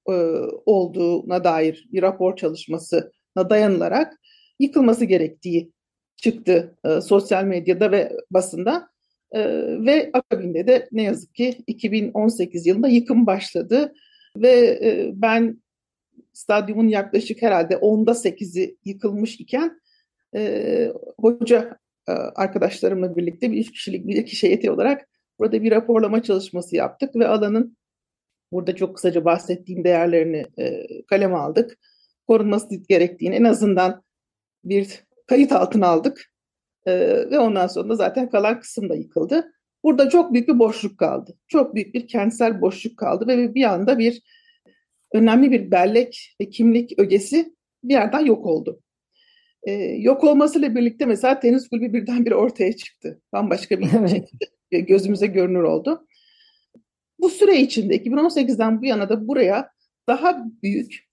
e, 0.09 0.13
olduğuna 0.65 1.43
dair 1.43 1.87
bir 1.91 2.01
rapor 2.01 2.35
çalışmasına 2.35 3.49
dayanılarak 3.49 4.13
yıkılması 4.59 5.05
gerektiği 5.05 5.71
çıktı 6.15 6.77
e, 6.85 7.01
sosyal 7.01 7.43
medyada 7.43 7.91
ve 7.91 8.17
basında. 8.31 8.91
E, 9.31 9.39
ve 9.85 10.09
akabinde 10.13 10.67
de 10.67 10.89
ne 10.91 11.03
yazık 11.03 11.35
ki 11.35 11.63
2018 11.67 12.67
yılında 12.67 12.87
yıkım 12.87 13.25
başladı 13.25 13.93
ve 14.37 14.79
ben 15.15 15.61
stadyumun 16.33 16.87
yaklaşık 16.87 17.41
herhalde 17.41 17.77
onda 17.77 18.15
sekizi 18.15 18.77
yıkılmış 18.85 19.39
iken 19.39 19.81
e, 20.35 20.93
hoca 21.21 21.79
arkadaşlarımla 22.35 23.15
birlikte 23.15 23.51
bir 23.51 23.57
üç 23.57 23.71
kişilik 23.71 24.07
bir 24.07 24.25
kişi 24.25 24.47
heyeti 24.47 24.71
olarak 24.71 25.07
burada 25.39 25.63
bir 25.63 25.71
raporlama 25.71 26.23
çalışması 26.23 26.75
yaptık 26.75 27.15
ve 27.15 27.27
alanın 27.27 27.77
burada 28.51 28.75
çok 28.75 28.95
kısaca 28.95 29.25
bahsettiğim 29.25 29.83
değerlerini 29.83 30.45
e, 30.59 30.87
kaleme 31.05 31.35
aldık. 31.35 31.77
Korunması 32.27 32.75
gerektiğini 32.75 33.35
en 33.35 33.43
azından 33.43 34.03
bir 34.63 35.03
kayıt 35.27 35.51
altına 35.51 35.87
aldık 35.87 36.33
e, 36.85 36.91
ve 37.31 37.39
ondan 37.39 37.67
sonra 37.67 37.89
da 37.89 37.95
zaten 37.95 38.29
kalan 38.29 38.59
kısım 38.59 38.89
da 38.89 38.95
yıkıldı. 38.95 39.51
Burada 39.83 40.09
çok 40.09 40.33
büyük 40.33 40.47
bir 40.47 40.59
boşluk 40.59 40.97
kaldı. 40.97 41.37
Çok 41.47 41.75
büyük 41.75 41.93
bir 41.93 42.07
kentsel 42.07 42.61
boşluk 42.61 42.97
kaldı 42.97 43.27
ve 43.27 43.55
bir 43.55 43.63
anda 43.63 43.99
bir 43.99 44.21
önemli 45.13 45.51
bir 45.51 45.71
bellek 45.71 46.35
ve 46.41 46.49
kimlik 46.49 46.99
ögesi 46.99 47.55
bir 47.83 47.93
yerden 47.93 48.25
yok 48.25 48.45
oldu. 48.45 48.81
Ee, 49.63 49.73
yok 49.99 50.23
olmasıyla 50.23 50.75
birlikte 50.75 51.05
mesela 51.05 51.39
tenis 51.39 51.69
kulübü 51.69 51.93
birdenbire 51.93 52.35
ortaya 52.35 52.75
çıktı. 52.75 53.21
Bambaşka 53.33 53.79
bir 53.79 53.89
evet. 53.99 54.09
şekilde 54.09 54.79
gözümüze 54.79 55.27
görünür 55.27 55.63
oldu. 55.63 56.07
Bu 57.19 57.29
süre 57.29 57.59
içinde 57.59 57.97
2018'den 57.97 58.81
bu 58.81 58.85
yana 58.85 59.09
da 59.09 59.27
buraya 59.27 59.69
daha 60.07 60.45
büyük 60.63 61.11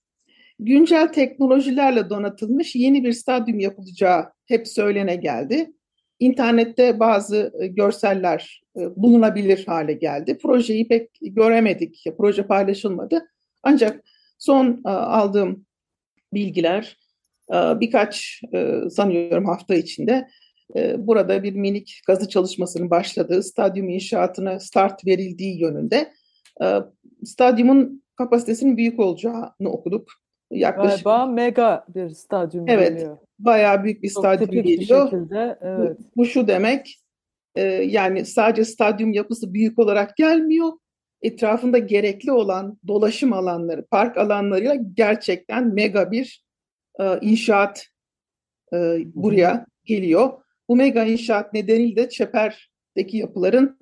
güncel 0.59 1.13
teknolojilerle 1.13 2.09
donatılmış 2.09 2.75
yeni 2.75 3.03
bir 3.03 3.11
stadyum 3.11 3.59
yapılacağı 3.59 4.25
hep 4.45 4.67
söylene 4.67 5.15
geldi. 5.15 5.73
İnternette 6.19 6.99
bazı 6.99 7.53
e, 7.61 7.67
görseller 7.67 8.61
e, 8.77 8.95
bulunabilir 8.95 9.65
hale 9.65 9.93
geldi. 9.93 10.37
Projeyi 10.37 10.87
pek 10.87 11.09
göremedik, 11.21 12.05
proje 12.17 12.43
paylaşılmadı. 12.43 13.25
Ancak 13.63 14.03
son 14.37 14.81
e, 14.85 14.89
aldığım 14.89 15.65
bilgiler 16.33 16.97
birkaç 17.51 18.41
sanıyorum 18.89 19.45
hafta 19.45 19.75
içinde 19.75 20.27
burada 20.97 21.43
bir 21.43 21.55
minik 21.55 22.01
kazı 22.07 22.29
çalışmasının 22.29 22.89
başladığı, 22.89 23.43
stadyum 23.43 23.89
inşaatına 23.89 24.59
start 24.59 25.05
verildiği 25.05 25.61
yönünde. 25.61 26.13
Stadyumun 27.23 28.03
kapasitesinin 28.17 28.77
büyük 28.77 28.99
olacağını 28.99 29.69
okuduk. 29.69 30.11
Yaklaşık 30.51 31.03
Galiba 31.05 31.25
mega 31.25 31.85
bir 31.95 32.09
stadyum 32.09 32.65
evet, 32.67 32.89
geliyor. 32.89 33.17
Bayağı 33.39 33.83
büyük 33.83 34.03
bir 34.03 34.09
Çok 34.09 34.19
stadyum 34.19 34.51
geliyor. 34.51 35.11
Bir 35.11 35.17
şekilde, 35.17 35.57
evet. 35.61 35.97
bu, 35.99 36.03
bu 36.17 36.25
şu 36.25 36.47
demek 36.47 36.99
e, 37.55 37.61
yani 37.63 38.25
sadece 38.25 38.65
stadyum 38.65 39.13
yapısı 39.13 39.53
büyük 39.53 39.79
olarak 39.79 40.17
gelmiyor. 40.17 40.71
Etrafında 41.21 41.77
gerekli 41.77 42.31
olan 42.31 42.77
dolaşım 42.87 43.33
alanları, 43.33 43.85
park 43.85 44.17
alanlarıyla 44.17 44.75
gerçekten 44.93 45.73
mega 45.73 46.11
bir 46.11 46.43
e, 46.99 47.19
inşaat 47.21 47.85
e, 48.73 48.77
buraya 49.05 49.65
geliyor. 49.85 50.29
Bu 50.69 50.75
mega 50.75 51.03
inşaat 51.03 51.53
nedeniyle 51.53 51.95
de 51.95 52.09
çeperdeki 52.09 53.17
yapıların 53.17 53.79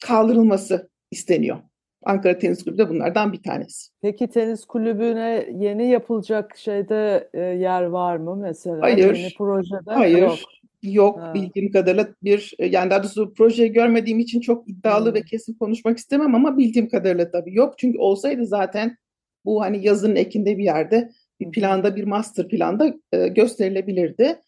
kaldırılması 0.00 0.90
isteniyor. 1.10 1.56
Ankara 2.04 2.38
Tenis 2.38 2.64
Kulübü 2.64 2.78
de 2.78 2.88
bunlardan 2.88 3.32
bir 3.32 3.42
tanesi. 3.42 3.90
Peki 4.02 4.28
tenis 4.28 4.64
kulübüne 4.64 5.46
yeni 5.58 5.90
yapılacak 5.90 6.56
şeyde 6.56 7.30
e, 7.34 7.40
yer 7.40 7.82
var 7.82 8.16
mı 8.16 8.36
mesela? 8.36 8.82
Hayır. 8.82 9.14
Yeni 9.14 9.34
projede 9.38 9.90
Hayır. 9.90 10.18
Yok. 10.18 10.38
Yok 10.82 11.20
ha. 11.20 11.34
bildiğim 11.34 11.72
kadarıyla 11.72 12.08
bir 12.22 12.54
e, 12.58 12.66
yani 12.66 12.90
daha 12.90 13.02
doğrusu 13.02 13.34
projeyi 13.34 13.72
görmediğim 13.72 14.18
için 14.18 14.40
çok 14.40 14.68
iddialı 14.68 15.08
hmm. 15.08 15.14
ve 15.14 15.22
kesin 15.22 15.54
konuşmak 15.54 15.98
istemem 15.98 16.34
ama 16.34 16.58
bildiğim 16.58 16.88
kadarıyla 16.88 17.30
tabii 17.30 17.54
yok. 17.54 17.78
Çünkü 17.78 17.98
olsaydı 17.98 18.46
zaten 18.46 18.96
bu 19.44 19.60
hani 19.60 19.86
yazın 19.86 20.16
ekinde 20.16 20.58
bir 20.58 20.64
yerde 20.64 21.10
planda 21.50 21.96
bir 21.96 22.04
master 22.04 22.48
planda 22.48 22.94
e, 23.12 23.28
gösterilebilirdi. 23.28 24.40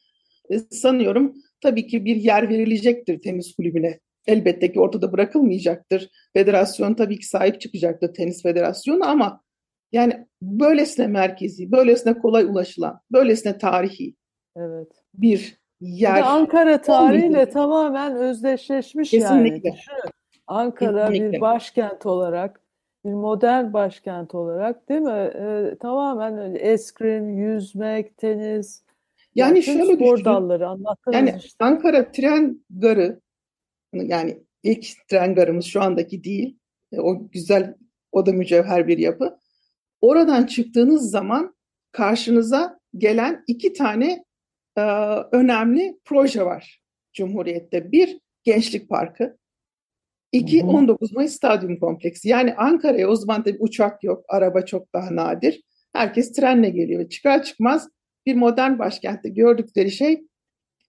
E, 0.51 0.59
sanıyorum 0.59 1.35
tabii 1.61 1.87
ki 1.87 2.05
bir 2.05 2.17
yer 2.17 2.49
verilecektir 2.49 3.23
tenis 3.23 3.57
kulübüne 3.57 3.99
elbette 4.27 4.73
ki 4.73 4.81
ortada 4.81 5.13
bırakılmayacaktır. 5.13 6.11
Federasyon 6.33 6.95
tabii 6.95 7.19
ki 7.19 7.27
sahip 7.27 7.61
çıkacaktır 7.61 8.15
tenis 8.15 8.43
federasyonu 8.43 9.09
ama 9.09 9.41
yani 9.93 10.27
böylesine 10.43 11.07
merkezi, 11.07 11.73
böylesine 11.73 12.19
kolay 12.19 12.45
ulaşılan, 12.45 13.01
böylesine 13.13 13.59
tarihi 13.59 14.15
evet. 14.57 14.89
bir 15.15 15.57
yer. 15.81 16.17
Bir 16.17 16.37
Ankara 16.37 16.81
tarihiyle 16.81 17.51
tamamen 17.51 18.17
özdeşleşmiş 18.17 19.11
Kesinlikle. 19.11 19.69
yani. 19.69 19.77
Düşün. 19.77 19.95
Ankara 20.47 21.09
Kesinlikle. 21.09 21.33
bir 21.33 21.41
başkent 21.41 22.07
olarak, 22.07 22.61
bir 23.05 23.13
modern 23.13 23.73
başkent 23.73 24.35
olarak 24.35 24.89
değil 24.89 25.01
mi? 25.01 25.31
Ee, 25.35 25.77
tamamen 25.81 26.55
eskrim, 26.55 27.39
yüzmek, 27.39 28.17
tenis, 28.17 28.83
yani, 29.35 29.49
yani 29.49 29.63
şöyle 29.63 29.95
spor 29.95 30.25
dalları 30.25 30.69
anlattınız 30.69 31.15
yani 31.17 31.35
işte. 31.45 31.65
Ankara 31.65 32.11
tren 32.13 32.65
garı 32.71 33.21
yani 33.93 34.39
ilk 34.63 34.87
tren 35.09 35.35
garımız 35.35 35.65
şu 35.65 35.83
andaki 35.83 36.25
değil. 36.25 36.59
E, 36.93 37.01
o 37.01 37.29
güzel, 37.29 37.75
o 38.13 38.27
da 38.27 38.33
mücevher 38.33 38.89
bir 38.89 38.99
yapı. 38.99 39.39
Oradan 40.01 40.47
çıktığınız 40.47 41.11
zaman 41.11 41.55
karşınıza 41.93 42.81
gelen 42.97 43.45
iki 43.47 43.73
tane 43.73 44.25
e, 44.77 44.83
önemli 45.33 45.99
proje 46.05 46.45
var 46.45 46.83
Cumhuriyet'te. 47.13 47.93
Bir, 47.93 48.21
Gençlik 48.45 48.89
Parkı. 48.89 49.39
İki, 50.33 50.65
19 50.65 51.13
Mayıs 51.13 51.33
Stadyum 51.33 51.79
Kompleksi. 51.79 52.29
Yani 52.29 52.55
Ankara'ya 52.55 53.09
o 53.09 53.17
zaman 53.17 53.43
tabii 53.43 53.59
uçak 53.61 54.05
yok, 54.05 54.25
araba 54.29 54.65
çok 54.65 54.93
daha 54.93 55.17
nadir. 55.17 55.63
Herkes 55.93 56.33
trenle 56.33 56.71
geliyor. 56.71 57.09
Çıkar 57.09 57.43
çıkmaz 57.43 57.89
bir 58.27 58.35
modern 58.35 58.79
başkentte 58.79 59.29
gördükleri 59.29 59.91
şey 59.91 60.23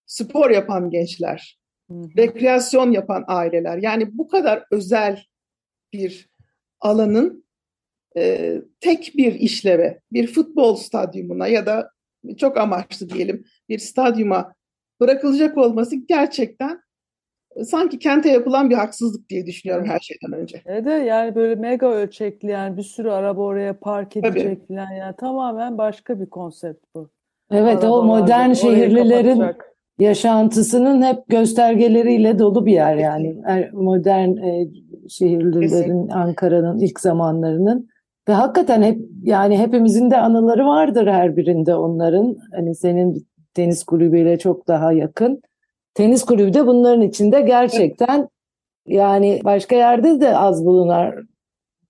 spor 0.06 0.50
yapan 0.50 0.90
gençler, 0.90 1.60
rekreasyon 1.92 2.92
yapan 2.92 3.24
aileler. 3.28 3.78
Yani 3.78 4.18
bu 4.18 4.28
kadar 4.28 4.66
özel 4.72 5.26
bir 5.94 6.30
alanın 6.82 7.46
e, 8.18 8.56
tek 8.80 9.14
bir 9.18 9.34
işleve, 9.34 10.02
bir 10.12 10.28
futbol 10.28 10.76
stadyumuna 10.76 11.48
ya 11.48 11.66
da 11.66 11.92
çok 12.38 12.58
amaçlı 12.58 13.10
diyelim 13.10 13.46
bir 13.70 13.80
stadyuma 13.80 14.56
bırakılacak 15.00 15.58
olması 15.58 15.96
gerçekten 15.96 16.83
sanki 17.66 18.00
kente 18.00 18.30
yapılan 18.30 18.70
bir 18.70 18.76
haksızlık 18.76 19.30
diye 19.30 19.46
düşünüyorum 19.46 19.86
her 19.86 20.00
şeyden 20.00 20.40
önce. 20.40 20.62
Evet 20.66 21.08
yani 21.08 21.36
böyle 21.36 21.56
mega 21.56 21.88
ölçekli 21.88 22.52
yani 22.52 22.78
bir 22.78 22.84
sürü 22.84 23.10
araba 23.10 23.42
oraya 23.42 23.80
park 23.80 24.18
edecek 24.18 24.68
falan 24.68 24.92
yani 24.92 25.16
tamamen 25.16 25.78
başka 25.78 26.20
bir 26.20 26.26
konsept 26.26 26.86
bu. 26.96 27.10
Evet 27.52 27.84
Arabalar 27.84 28.00
o 28.00 28.04
modern 28.04 28.54
şehirlilerin 28.54 29.44
yaşantısının 30.00 31.02
hep 31.02 31.28
göstergeleriyle 31.28 32.40
dolu 32.40 32.66
bir 32.66 32.74
yer 32.74 32.96
yani. 32.96 33.42
Er, 33.46 33.72
modern 33.74 34.38
e, 34.38 34.68
şehirlilerin, 35.10 36.10
Ankara'nın 36.10 36.80
ilk 36.80 37.00
zamanlarının. 37.00 37.88
Ve 38.30 38.34
hakikaten 38.34 38.82
hep 38.82 39.02
yani 39.24 39.58
hepimizin 39.58 40.12
de 40.12 40.18
anıları 40.18 40.66
vardır 40.66 41.08
her 41.08 41.38
birinde 41.38 41.76
onların. 41.76 42.38
Hani 42.56 42.76
senin 42.76 43.28
tenis 43.54 43.84
kulübüyle 43.84 44.40
çok 44.40 44.68
daha 44.68 44.94
yakın. 44.94 45.42
Tenis 45.94 46.26
kulübü 46.26 46.54
de 46.54 46.68
bunların 46.68 47.02
içinde 47.02 47.42
gerçekten 47.42 48.30
yani 48.88 49.42
başka 49.44 49.76
yerde 49.76 50.22
de 50.22 50.38
az 50.38 50.66
bulunar 50.66 51.20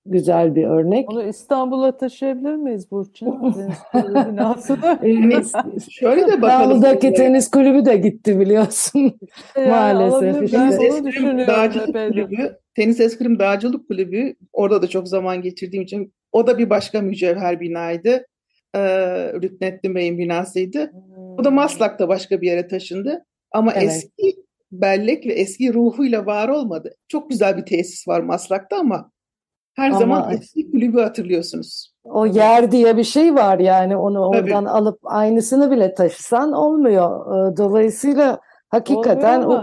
güzel 0.06 0.56
bir 0.56 0.64
örnek. 0.64 1.12
Onu 1.12 1.24
İstanbul'a 1.24 1.98
taşıyabilir 1.98 2.56
miyiz 2.56 2.92
Burçin? 2.92 3.28
Yani 3.94 5.44
Şöyle 5.92 6.28
de 6.28 6.42
bakalım. 6.42 6.72
İstanbul'daki 6.72 7.14
tenis 7.14 7.52
kulübü 7.52 7.86
de 7.86 7.98
gitti 7.98 8.40
biliyorsun. 8.40 9.14
Yani 9.56 9.70
Maalesef 9.70 10.44
işte. 10.44 10.58
Ben 10.58 10.78
Tenis 10.78 10.94
onu 10.94 11.06
düşünüyorum 11.06 11.48
Dağcılık. 11.48 11.94
Kulübü, 11.94 12.58
Tenis 12.76 13.00
Eskrim 13.00 13.40
Dağcılık 13.40 13.88
Kulübü, 13.88 14.36
orada 14.54 14.82
da 14.82 14.88
çok 14.88 15.08
zaman 15.08 15.42
geçirdiğim 15.42 15.84
için 15.84 16.14
o 16.32 16.48
da 16.48 16.58
bir 16.58 16.70
başka 16.70 17.02
mücevher 17.02 17.60
binaydı. 17.60 18.26
Ee, 18.76 18.80
Rüknettin 19.34 19.96
Bey'in 19.96 20.18
binasıydı. 20.18 20.92
O 21.38 21.44
da 21.44 21.52
Maslak'ta 21.52 22.08
başka 22.08 22.42
bir 22.42 22.48
yere 22.48 22.68
taşındı. 22.68 23.26
Ama 23.54 23.72
Evet. 23.74 23.84
eski 23.84 24.44
bellek 24.72 25.26
ve 25.26 25.34
eski 25.34 25.74
ruhuyla 25.74 26.26
var 26.26 26.50
olmadı. 26.50 26.96
Çok 27.08 27.30
güzel 27.30 27.58
bir 27.58 27.66
tesis 27.66 28.08
var 28.08 28.20
Maslak'ta 28.22 28.78
ama 28.78 29.12
her 29.76 29.90
Ama- 29.90 30.00
zaman 30.00 30.34
eski 30.34 30.72
kulübü 30.72 31.00
hatırlıyorsunuz. 31.02 31.94
O 32.04 32.26
yer 32.26 32.72
diye 32.72 32.98
bir 32.98 33.04
şey 33.04 33.36
var 33.36 33.60
yani 33.60 33.98
onu 33.98 34.32
Tabii. 34.34 34.44
oradan 34.44 34.66
alıp 34.66 35.00
aynısını 35.04 35.72
bile 35.72 35.94
taşısan 35.94 36.52
olmuyor. 36.54 37.26
Ee, 37.54 37.58
Dolayısıyla 37.58 38.40
hakikaten 38.70 39.42
o. 39.44 39.62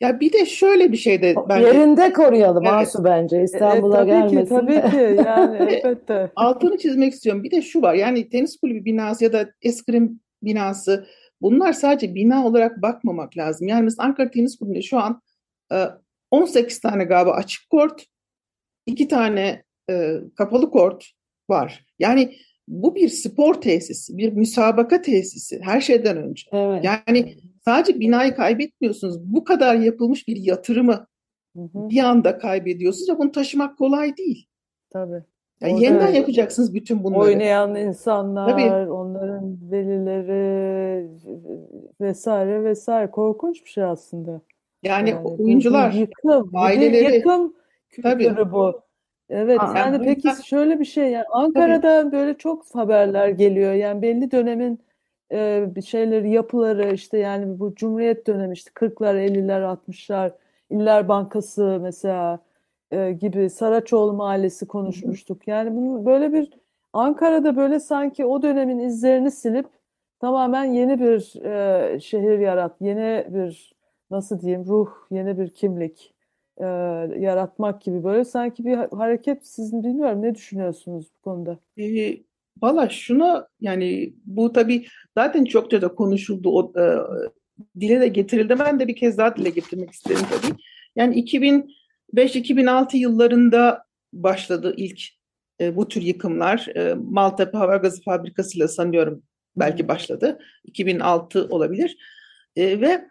Ya 0.00 0.20
bir 0.20 0.32
de 0.32 0.46
şöyle 0.46 0.92
bir 0.92 0.96
şey 0.96 1.22
de 1.22 1.34
bence 1.48 1.66
yerinde 1.66 2.12
koruyalım 2.12 2.64
Evet. 2.66 2.74
Asu 2.74 3.04
bence 3.04 3.36
E, 3.36 3.42
İstanbul'a 3.42 3.96
tabii 3.96 4.10
gelmesin. 4.10 4.40
ki, 4.42 4.48
tabii 4.48 4.90
ki 4.90 5.22
yani 5.26 5.56
elbette. 5.70 6.30
altını 6.36 6.78
çizmek 6.78 7.12
istiyorum. 7.12 7.42
Bir 7.44 7.50
de 7.50 7.62
şu 7.62 7.82
var 7.82 7.94
yani 7.94 8.28
tenis 8.28 8.56
kulübü 8.60 8.84
binası 8.84 9.24
ya 9.24 9.32
da 9.32 9.48
eskrim 9.62 10.20
binası 10.42 11.06
bunlar 11.42 11.72
sadece 11.72 12.14
bina 12.14 12.46
olarak 12.46 12.82
bakmamak 12.82 13.36
lazım. 13.36 13.68
Yani 13.68 13.82
mesela 13.82 14.08
Ankara 14.08 14.30
Tenis 14.30 14.58
Kulübü'nde 14.58 14.82
şu 14.82 14.98
an 14.98 15.22
e, 15.72 15.84
18 16.30 16.80
tane 16.80 17.04
galiba 17.04 17.30
açık 17.30 17.70
kort, 17.70 18.06
2 18.86 19.08
tane 19.08 19.62
e, 19.90 20.14
kapalı 20.36 20.70
kort 20.70 21.10
var. 21.50 21.86
Yani 21.98 22.36
bu 22.68 22.94
bir 22.94 23.08
spor 23.08 23.54
tesisi, 23.54 24.18
bir 24.18 24.32
müsabaka 24.32 25.02
tesisi 25.02 25.60
her 25.62 25.80
şeyden 25.80 26.16
önce. 26.16 26.42
Evet. 26.52 26.84
Yani 26.84 27.36
sadece 27.64 28.00
binayı 28.00 28.34
kaybetmiyorsunuz. 28.34 29.20
Bu 29.20 29.44
kadar 29.44 29.74
yapılmış 29.74 30.28
bir 30.28 30.36
yatırımı 30.36 31.06
Hı 31.56 31.62
hı, 31.62 31.88
bir 31.88 31.98
anda 31.98 32.38
kaybediyorsunuz 32.38 33.08
ve 33.08 33.18
bunu 33.18 33.32
taşımak 33.32 33.78
kolay 33.78 34.16
değil. 34.16 34.46
tabii. 34.90 35.24
Yani 35.60 35.72
Orada 35.72 35.84
yeniden 35.84 36.08
yapacaksınız 36.12 36.74
bütün 36.74 37.04
bunları. 37.04 37.18
Oynayan 37.20 37.74
insanlar, 37.74 38.50
Tabii. 38.50 38.90
onların 38.90 39.58
velileri 39.70 41.08
vesaire 42.00 42.64
vesaire 42.64 43.10
korkunç 43.10 43.64
bir 43.64 43.70
şey 43.70 43.84
aslında. 43.84 44.40
Yani 44.82 45.10
Yani 45.10 45.20
oyuncular, 45.28 45.92
yıkım, 45.92 46.50
aileleri- 46.54 47.14
yıkım 47.16 47.54
Tabii. 48.02 48.24
kültürü 48.24 48.52
bu. 48.52 48.80
Evet 49.30 49.60
Aa, 49.60 49.78
yani 49.78 49.98
peki 50.04 50.28
yüzden- 50.28 50.42
şöyle 50.42 50.80
bir 50.80 50.84
şey 50.84 51.08
yani 51.10 51.24
Ankara'da 51.32 52.12
böyle 52.12 52.34
çok 52.34 52.64
haberler 52.74 53.28
geliyor 53.28 53.72
yani 53.72 54.02
belli 54.02 54.30
dönemin 54.30 54.80
e, 55.32 55.66
şeyleri 55.86 56.30
yapıları 56.30 56.92
işte 56.94 57.18
yani 57.18 57.58
bu 57.60 57.74
Cumhuriyet 57.74 58.26
dönemi 58.26 58.52
işte 58.52 58.70
40'lar 58.74 59.14
50'ler 59.18 59.62
60'lar 59.62 60.32
İller 60.70 61.08
Bankası 61.08 61.78
mesela 61.82 62.38
e, 62.90 63.12
gibi 63.12 63.50
Saraçoğlu 63.50 64.12
Mahallesi 64.12 64.66
konuşmuştuk 64.66 65.48
yani 65.48 65.76
bunun 65.76 66.06
böyle 66.06 66.32
bir 66.32 66.50
Ankara'da 66.92 67.56
böyle 67.56 67.80
sanki 67.80 68.24
o 68.24 68.42
dönemin 68.42 68.78
izlerini 68.78 69.30
silip 69.30 69.66
tamamen 70.20 70.64
yeni 70.64 71.00
bir 71.00 71.44
e, 71.44 72.00
şehir 72.00 72.38
yarat 72.38 72.76
yeni 72.80 73.26
bir 73.34 73.74
nasıl 74.10 74.40
diyeyim 74.40 74.66
ruh 74.66 74.88
yeni 75.10 75.38
bir 75.38 75.48
kimlik 75.48 76.14
e, 76.58 76.64
yaratmak 77.18 77.82
gibi 77.82 78.04
böyle 78.04 78.24
sanki 78.24 78.64
bir 78.64 78.76
ha- 78.76 78.88
hareket 78.92 79.46
sizin 79.46 79.84
bilmiyorum 79.84 80.22
ne 80.22 80.34
düşünüyorsunuz 80.34 81.06
bu 81.18 81.22
konuda? 81.22 81.58
e, 81.78 82.16
valla 82.62 82.88
şuna 82.88 83.48
yani 83.60 84.14
bu 84.24 84.52
tabii 84.52 84.86
zaten 85.18 85.44
çokça 85.44 85.82
da 85.82 85.94
konuşuldu, 85.94 86.50
o, 86.50 86.72
e, 86.80 86.84
dile 87.80 88.00
de 88.00 88.08
getirildi. 88.08 88.58
Ben 88.58 88.80
de 88.80 88.88
bir 88.88 88.96
kez 88.96 89.18
daha 89.18 89.36
dile 89.36 89.50
getirmek 89.50 89.90
isterim 89.90 90.22
tabii. 90.30 90.56
Yani 90.96 91.14
2005-2006 92.14 92.96
yıllarında 92.96 93.84
başladı 94.12 94.74
ilk 94.76 95.00
e, 95.60 95.76
bu 95.76 95.88
tür 95.88 96.02
yıkımlar. 96.02 96.66
E, 96.76 96.94
Maltepe 96.94 97.58
Hava 97.58 97.76
Gazı 97.76 98.02
Fabrikası'yla 98.02 98.68
sanıyorum 98.68 99.22
belki 99.56 99.88
başladı. 99.88 100.38
2006 100.64 101.44
olabilir. 101.44 101.96
E, 102.56 102.80
ve 102.80 103.04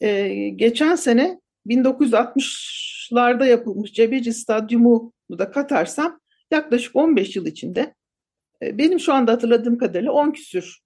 e, 0.00 0.28
geçen 0.48 0.94
sene 0.94 1.40
1960'larda 1.66 3.46
yapılmış 3.46 3.92
Cebeci 3.92 4.32
Stadyumu 4.32 5.12
da 5.30 5.50
katarsam 5.50 6.20
yaklaşık 6.50 6.96
15 6.96 7.36
yıl 7.36 7.46
içinde 7.46 7.94
e, 8.62 8.78
benim 8.78 9.00
şu 9.00 9.12
anda 9.14 9.32
hatırladığım 9.32 9.78
kadarıyla 9.78 10.12
10 10.12 10.30
küsür 10.30 10.78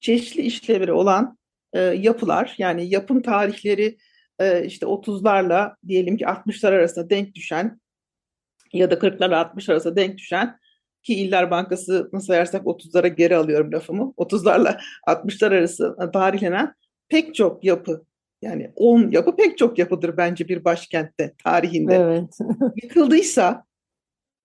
çeşitli 0.00 0.42
işlevleri 0.42 0.92
olan 0.92 1.38
e, 1.72 1.80
yapılar 1.80 2.54
yani 2.58 2.88
yapım 2.88 3.22
tarihleri 3.22 3.96
e, 4.40 4.64
işte 4.64 4.86
30'larla 4.86 5.74
diyelim 5.86 6.16
ki 6.16 6.24
60'lar 6.24 6.68
arasında 6.68 7.10
denk 7.10 7.34
düşen 7.34 7.80
ya 8.72 8.90
da 8.90 8.94
40'larla 8.94 9.36
60 9.36 9.68
arasında 9.68 9.96
denk 9.96 10.18
düşen 10.18 10.58
ki 11.02 11.14
İller 11.14 11.50
Bankası 11.50 12.10
nasıl 12.12 12.26
sayarsak 12.26 12.64
30'lara 12.64 13.08
geri 13.08 13.36
alıyorum 13.36 13.72
lafımı 13.72 14.14
30'larla 14.16 14.80
60'lar 15.06 15.54
arası 15.54 15.96
tarihlenen 16.12 16.74
pek 17.08 17.34
çok 17.34 17.64
yapı 17.64 18.04
yani 18.42 18.72
10 18.76 19.10
yapı 19.10 19.36
pek 19.36 19.58
çok 19.58 19.78
yapıdır 19.78 20.16
bence 20.16 20.48
bir 20.48 20.64
başkentte 20.64 21.34
tarihinde 21.44 21.94
Evet. 21.94 22.38
yıkıldıysa 22.82 23.64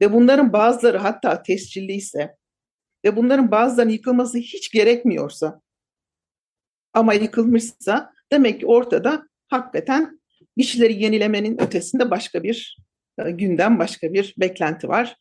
ve 0.01 0.13
bunların 0.13 0.53
bazıları 0.53 0.97
hatta 0.97 1.43
tescilliyse 1.43 2.35
ve 3.05 3.15
bunların 3.15 3.51
bazılarının 3.51 3.93
yıkılması 3.93 4.37
hiç 4.37 4.71
gerekmiyorsa 4.71 5.61
ama 6.93 7.13
yıkılmışsa 7.13 8.13
demek 8.31 8.59
ki 8.59 8.65
ortada 8.65 9.27
hakikaten 9.55 10.19
bir 10.57 10.63
şeyleri 10.63 11.03
yenilemenin 11.03 11.61
ötesinde 11.61 12.11
başka 12.11 12.43
bir 12.43 12.77
e, 13.25 13.31
gündem, 13.31 13.79
başka 13.79 14.13
bir 14.13 14.35
beklenti 14.37 14.87
var. 14.87 15.17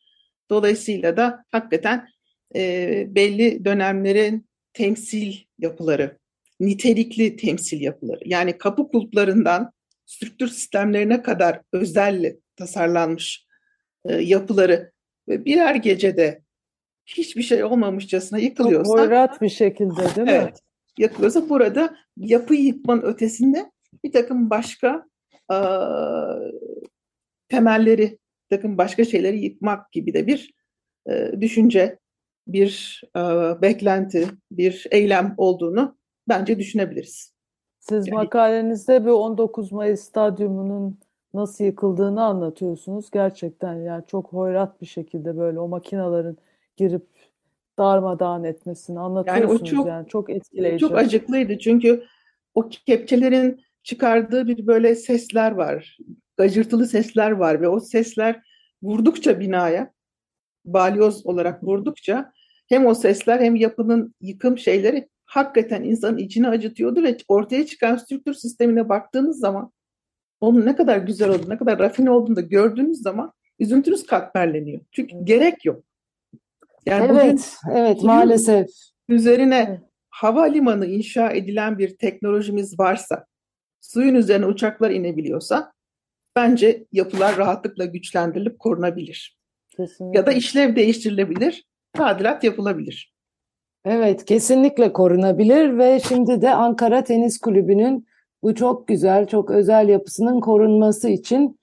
Dolayısıyla 0.51 1.17
da 1.17 1.45
hakikaten 1.51 2.09
e, 2.57 3.05
belli 3.09 3.65
dönemlerin 3.65 4.47
temsil 4.73 5.35
yapıları, 5.59 6.19
nitelikli 6.61 7.37
temsil 7.37 7.81
yapıları, 7.81 8.21
yani 8.25 8.59
kapı 8.59 8.89
kulplarından 8.89 9.73
strüktür 10.07 10.49
sistemlerine 10.49 11.23
kadar 11.23 11.61
özelle 11.73 12.37
tasarlanmış 12.57 13.47
e, 14.05 14.15
yapıları 14.15 14.93
ve 15.29 15.45
birer 15.45 15.75
gecede 15.75 16.43
hiçbir 17.07 17.43
şey 17.43 17.65
olmamışçasına 17.65 18.39
yıkılıyorsa 18.39 18.93
hoyrat 18.93 19.43
bir 19.43 19.49
şekilde 19.49 20.17
değil 20.17 20.27
mi? 20.27 20.33
Evet. 20.33 20.59
Yapılıyorsa 20.99 21.49
burada 21.49 21.97
yapıyı 22.17 22.65
yıkmanın 22.65 23.03
ötesinde 23.03 23.71
bir 24.05 24.13
takım 24.13 24.51
başka 24.51 25.07
e, 25.53 25.57
temelleri, 27.49 28.19
bir 28.51 28.57
takım 28.57 28.79
başka 28.79 29.05
şeyleri 29.05 29.39
yıkmak 29.39 29.93
gibi 29.93 30.15
de 30.15 30.27
bir 30.27 30.55
e, 31.11 31.33
düşünce, 31.41 31.99
bir 32.47 33.03
e, 33.17 33.21
beklenti, 33.63 34.29
bir 34.51 34.87
eylem 34.91 35.35
olduğunu 35.37 35.97
bence 36.29 36.59
düşünebiliriz. 36.59 37.35
Siz 37.79 38.09
Yani- 38.09 38.15
makalenizde 38.17 39.05
bir 39.05 39.11
19 39.11 39.73
Mayıs 39.73 40.01
stadyumunun 40.01 40.99
nasıl 41.35 41.65
yıkıldığını 41.65 42.25
anlatıyorsunuz. 42.25 43.11
Gerçekten 43.11 43.75
yani 43.75 44.05
çok 44.07 44.33
hoyrat 44.33 44.81
bir 44.81 44.87
şekilde 44.87 45.37
böyle 45.37 45.59
o 45.61 45.69
makinaların 45.69 46.37
girip 46.77 47.07
darmadağın 47.79 48.45
etmesini 48.45 49.01
anlatıyorsunuz 49.01 49.71
çok- 49.71 49.87
yani 49.87 50.09
çok 50.09 50.31
etkileyici. 50.31 50.79
Çok 50.79 50.99
acıklıydı 50.99 51.59
çünkü 51.59 52.05
o 52.55 52.69
kepçelerin 52.69 53.64
çıkardığı 53.85 54.49
bir 54.49 54.67
böyle 54.67 54.95
sesler 54.95 55.53
var. 55.53 55.99
Gacırtılı 56.37 56.87
sesler 56.87 57.31
var 57.31 57.61
ve 57.61 57.69
o 57.69 57.81
sesler 57.81 58.43
vurdukça 58.83 59.41
binaya, 59.41 59.93
balyoz 60.65 61.27
olarak 61.27 61.65
vurdukça 61.65 62.33
hem 62.69 62.87
o 62.87 62.95
sesler 62.95 63.41
hem 63.41 63.57
yapının 63.57 64.15
yıkım 64.21 64.59
şeyleri 64.59 65.09
hakikaten 65.25 65.83
insanın 65.83 66.19
içini 66.19 66.49
acıtıyordu 66.49 67.03
ve 67.03 67.17
ortaya 67.29 67.67
çıkan 67.67 67.97
strüktür 67.97 68.35
sistemine 68.35 68.89
baktığınız 68.89 69.39
zaman 69.39 69.73
onun 70.41 70.67
ne 70.67 70.77
kadar 70.77 70.99
güzel 70.99 71.29
olduğunu, 71.29 71.51
ne 71.51 71.59
kadar 71.59 71.79
rafine 71.79 72.11
olduğunu 72.11 72.37
da 72.37 72.41
gördüğünüz 72.41 73.03
zaman 73.03 73.33
üzüntünüz 73.59 74.07
katmerleniyor. 74.07 74.81
Çünkü 74.93 75.17
gerek 75.25 75.65
yok. 75.65 75.85
Yani 76.87 77.09
bugün 77.09 77.21
Evet, 77.21 77.57
evet 77.73 77.97
bugün- 77.97 78.07
maalesef. 78.07 78.69
üzerine 79.09 79.67
Evet. 79.69 79.81
havalimanı 80.11 80.87
inşa 80.87 81.31
edilen 81.31 81.79
bir 81.79 81.97
teknolojimiz 81.97 82.79
varsa, 82.79 83.25
suyun 83.85 84.15
üzerine 84.15 84.47
uçaklar 84.47 84.91
inebiliyorsa, 84.91 85.73
bence 86.37 86.85
yapılar 86.93 87.37
rahatlıkla 87.37 87.85
güçlendirilip 87.85 88.59
korunabilir. 88.59 89.39
Kesinlikle. 89.77 90.19
Ya 90.19 90.27
da 90.27 90.33
işlev 90.33 90.77
değiştirilebilir, 90.77 91.65
tadilat 91.93 92.45
yapılabilir. 92.45 93.15
Evet, 93.85 94.25
kesinlikle 94.25 94.93
korunabilir 94.93 95.79
ve 95.79 96.01
şimdi 96.01 96.43
de 96.43 96.55
Ankara 96.55 97.05
Tenis 97.05 97.39
Kulübü'nün 97.39 98.07
bu 98.43 98.55
çok 98.55 98.89
güzel, 98.89 99.27
çok 99.27 99.51
özel 99.51 99.89
yapısının 99.89 100.41
korunması 100.41 101.09
için 101.09 101.59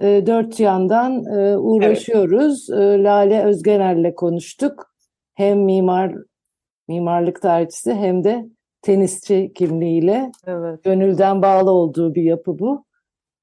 e, 0.00 0.26
dört 0.26 0.60
yandan 0.60 1.24
e, 1.24 1.58
uğraşıyoruz. 1.58 2.70
E, 2.70 3.02
Lale 3.02 3.44
Özgener'le 3.44 4.14
konuştuk. 4.14 4.92
Hem 5.34 5.58
mimar, 5.58 6.14
mimarlık 6.88 7.42
tarihçisi 7.42 7.94
hem 7.94 8.24
de 8.24 8.46
tenisçi 8.82 9.52
kimliğiyle 9.54 10.30
Evet. 10.46 10.84
gönülden 10.84 11.42
bağlı 11.42 11.70
olduğu 11.70 12.14
bir 12.14 12.22
yapı 12.22 12.58
bu. 12.58 12.84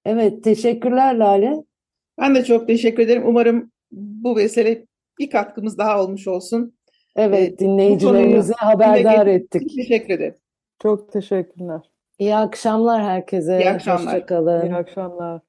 Evet, 0.05 0.43
teşekkürler 0.43 1.15
Lale. 1.15 1.63
Ben 2.21 2.35
de 2.35 2.43
çok 2.43 2.67
teşekkür 2.67 3.03
ederim. 3.03 3.23
Umarım 3.25 3.71
bu 3.91 4.35
vesile 4.35 4.85
bir 5.19 5.29
katkımız 5.29 5.77
daha 5.77 6.03
olmuş 6.03 6.27
olsun. 6.27 6.73
Evet, 7.15 7.39
Evet, 7.39 7.59
dinleyicilerimizi 7.59 8.53
haberdar 8.53 9.27
ettik. 9.27 9.75
Teşekkür 9.75 10.13
ederim. 10.13 10.35
Çok 10.81 11.11
teşekkürler. 11.11 11.81
İyi 12.19 12.35
akşamlar 12.35 13.03
herkese. 13.03 13.59
İyi 13.59 13.69
akşamlar. 13.69 14.13
Hoşça 14.13 14.25
kalın. 14.25 14.65
İyi 14.65 14.75
akşamlar. 14.75 15.41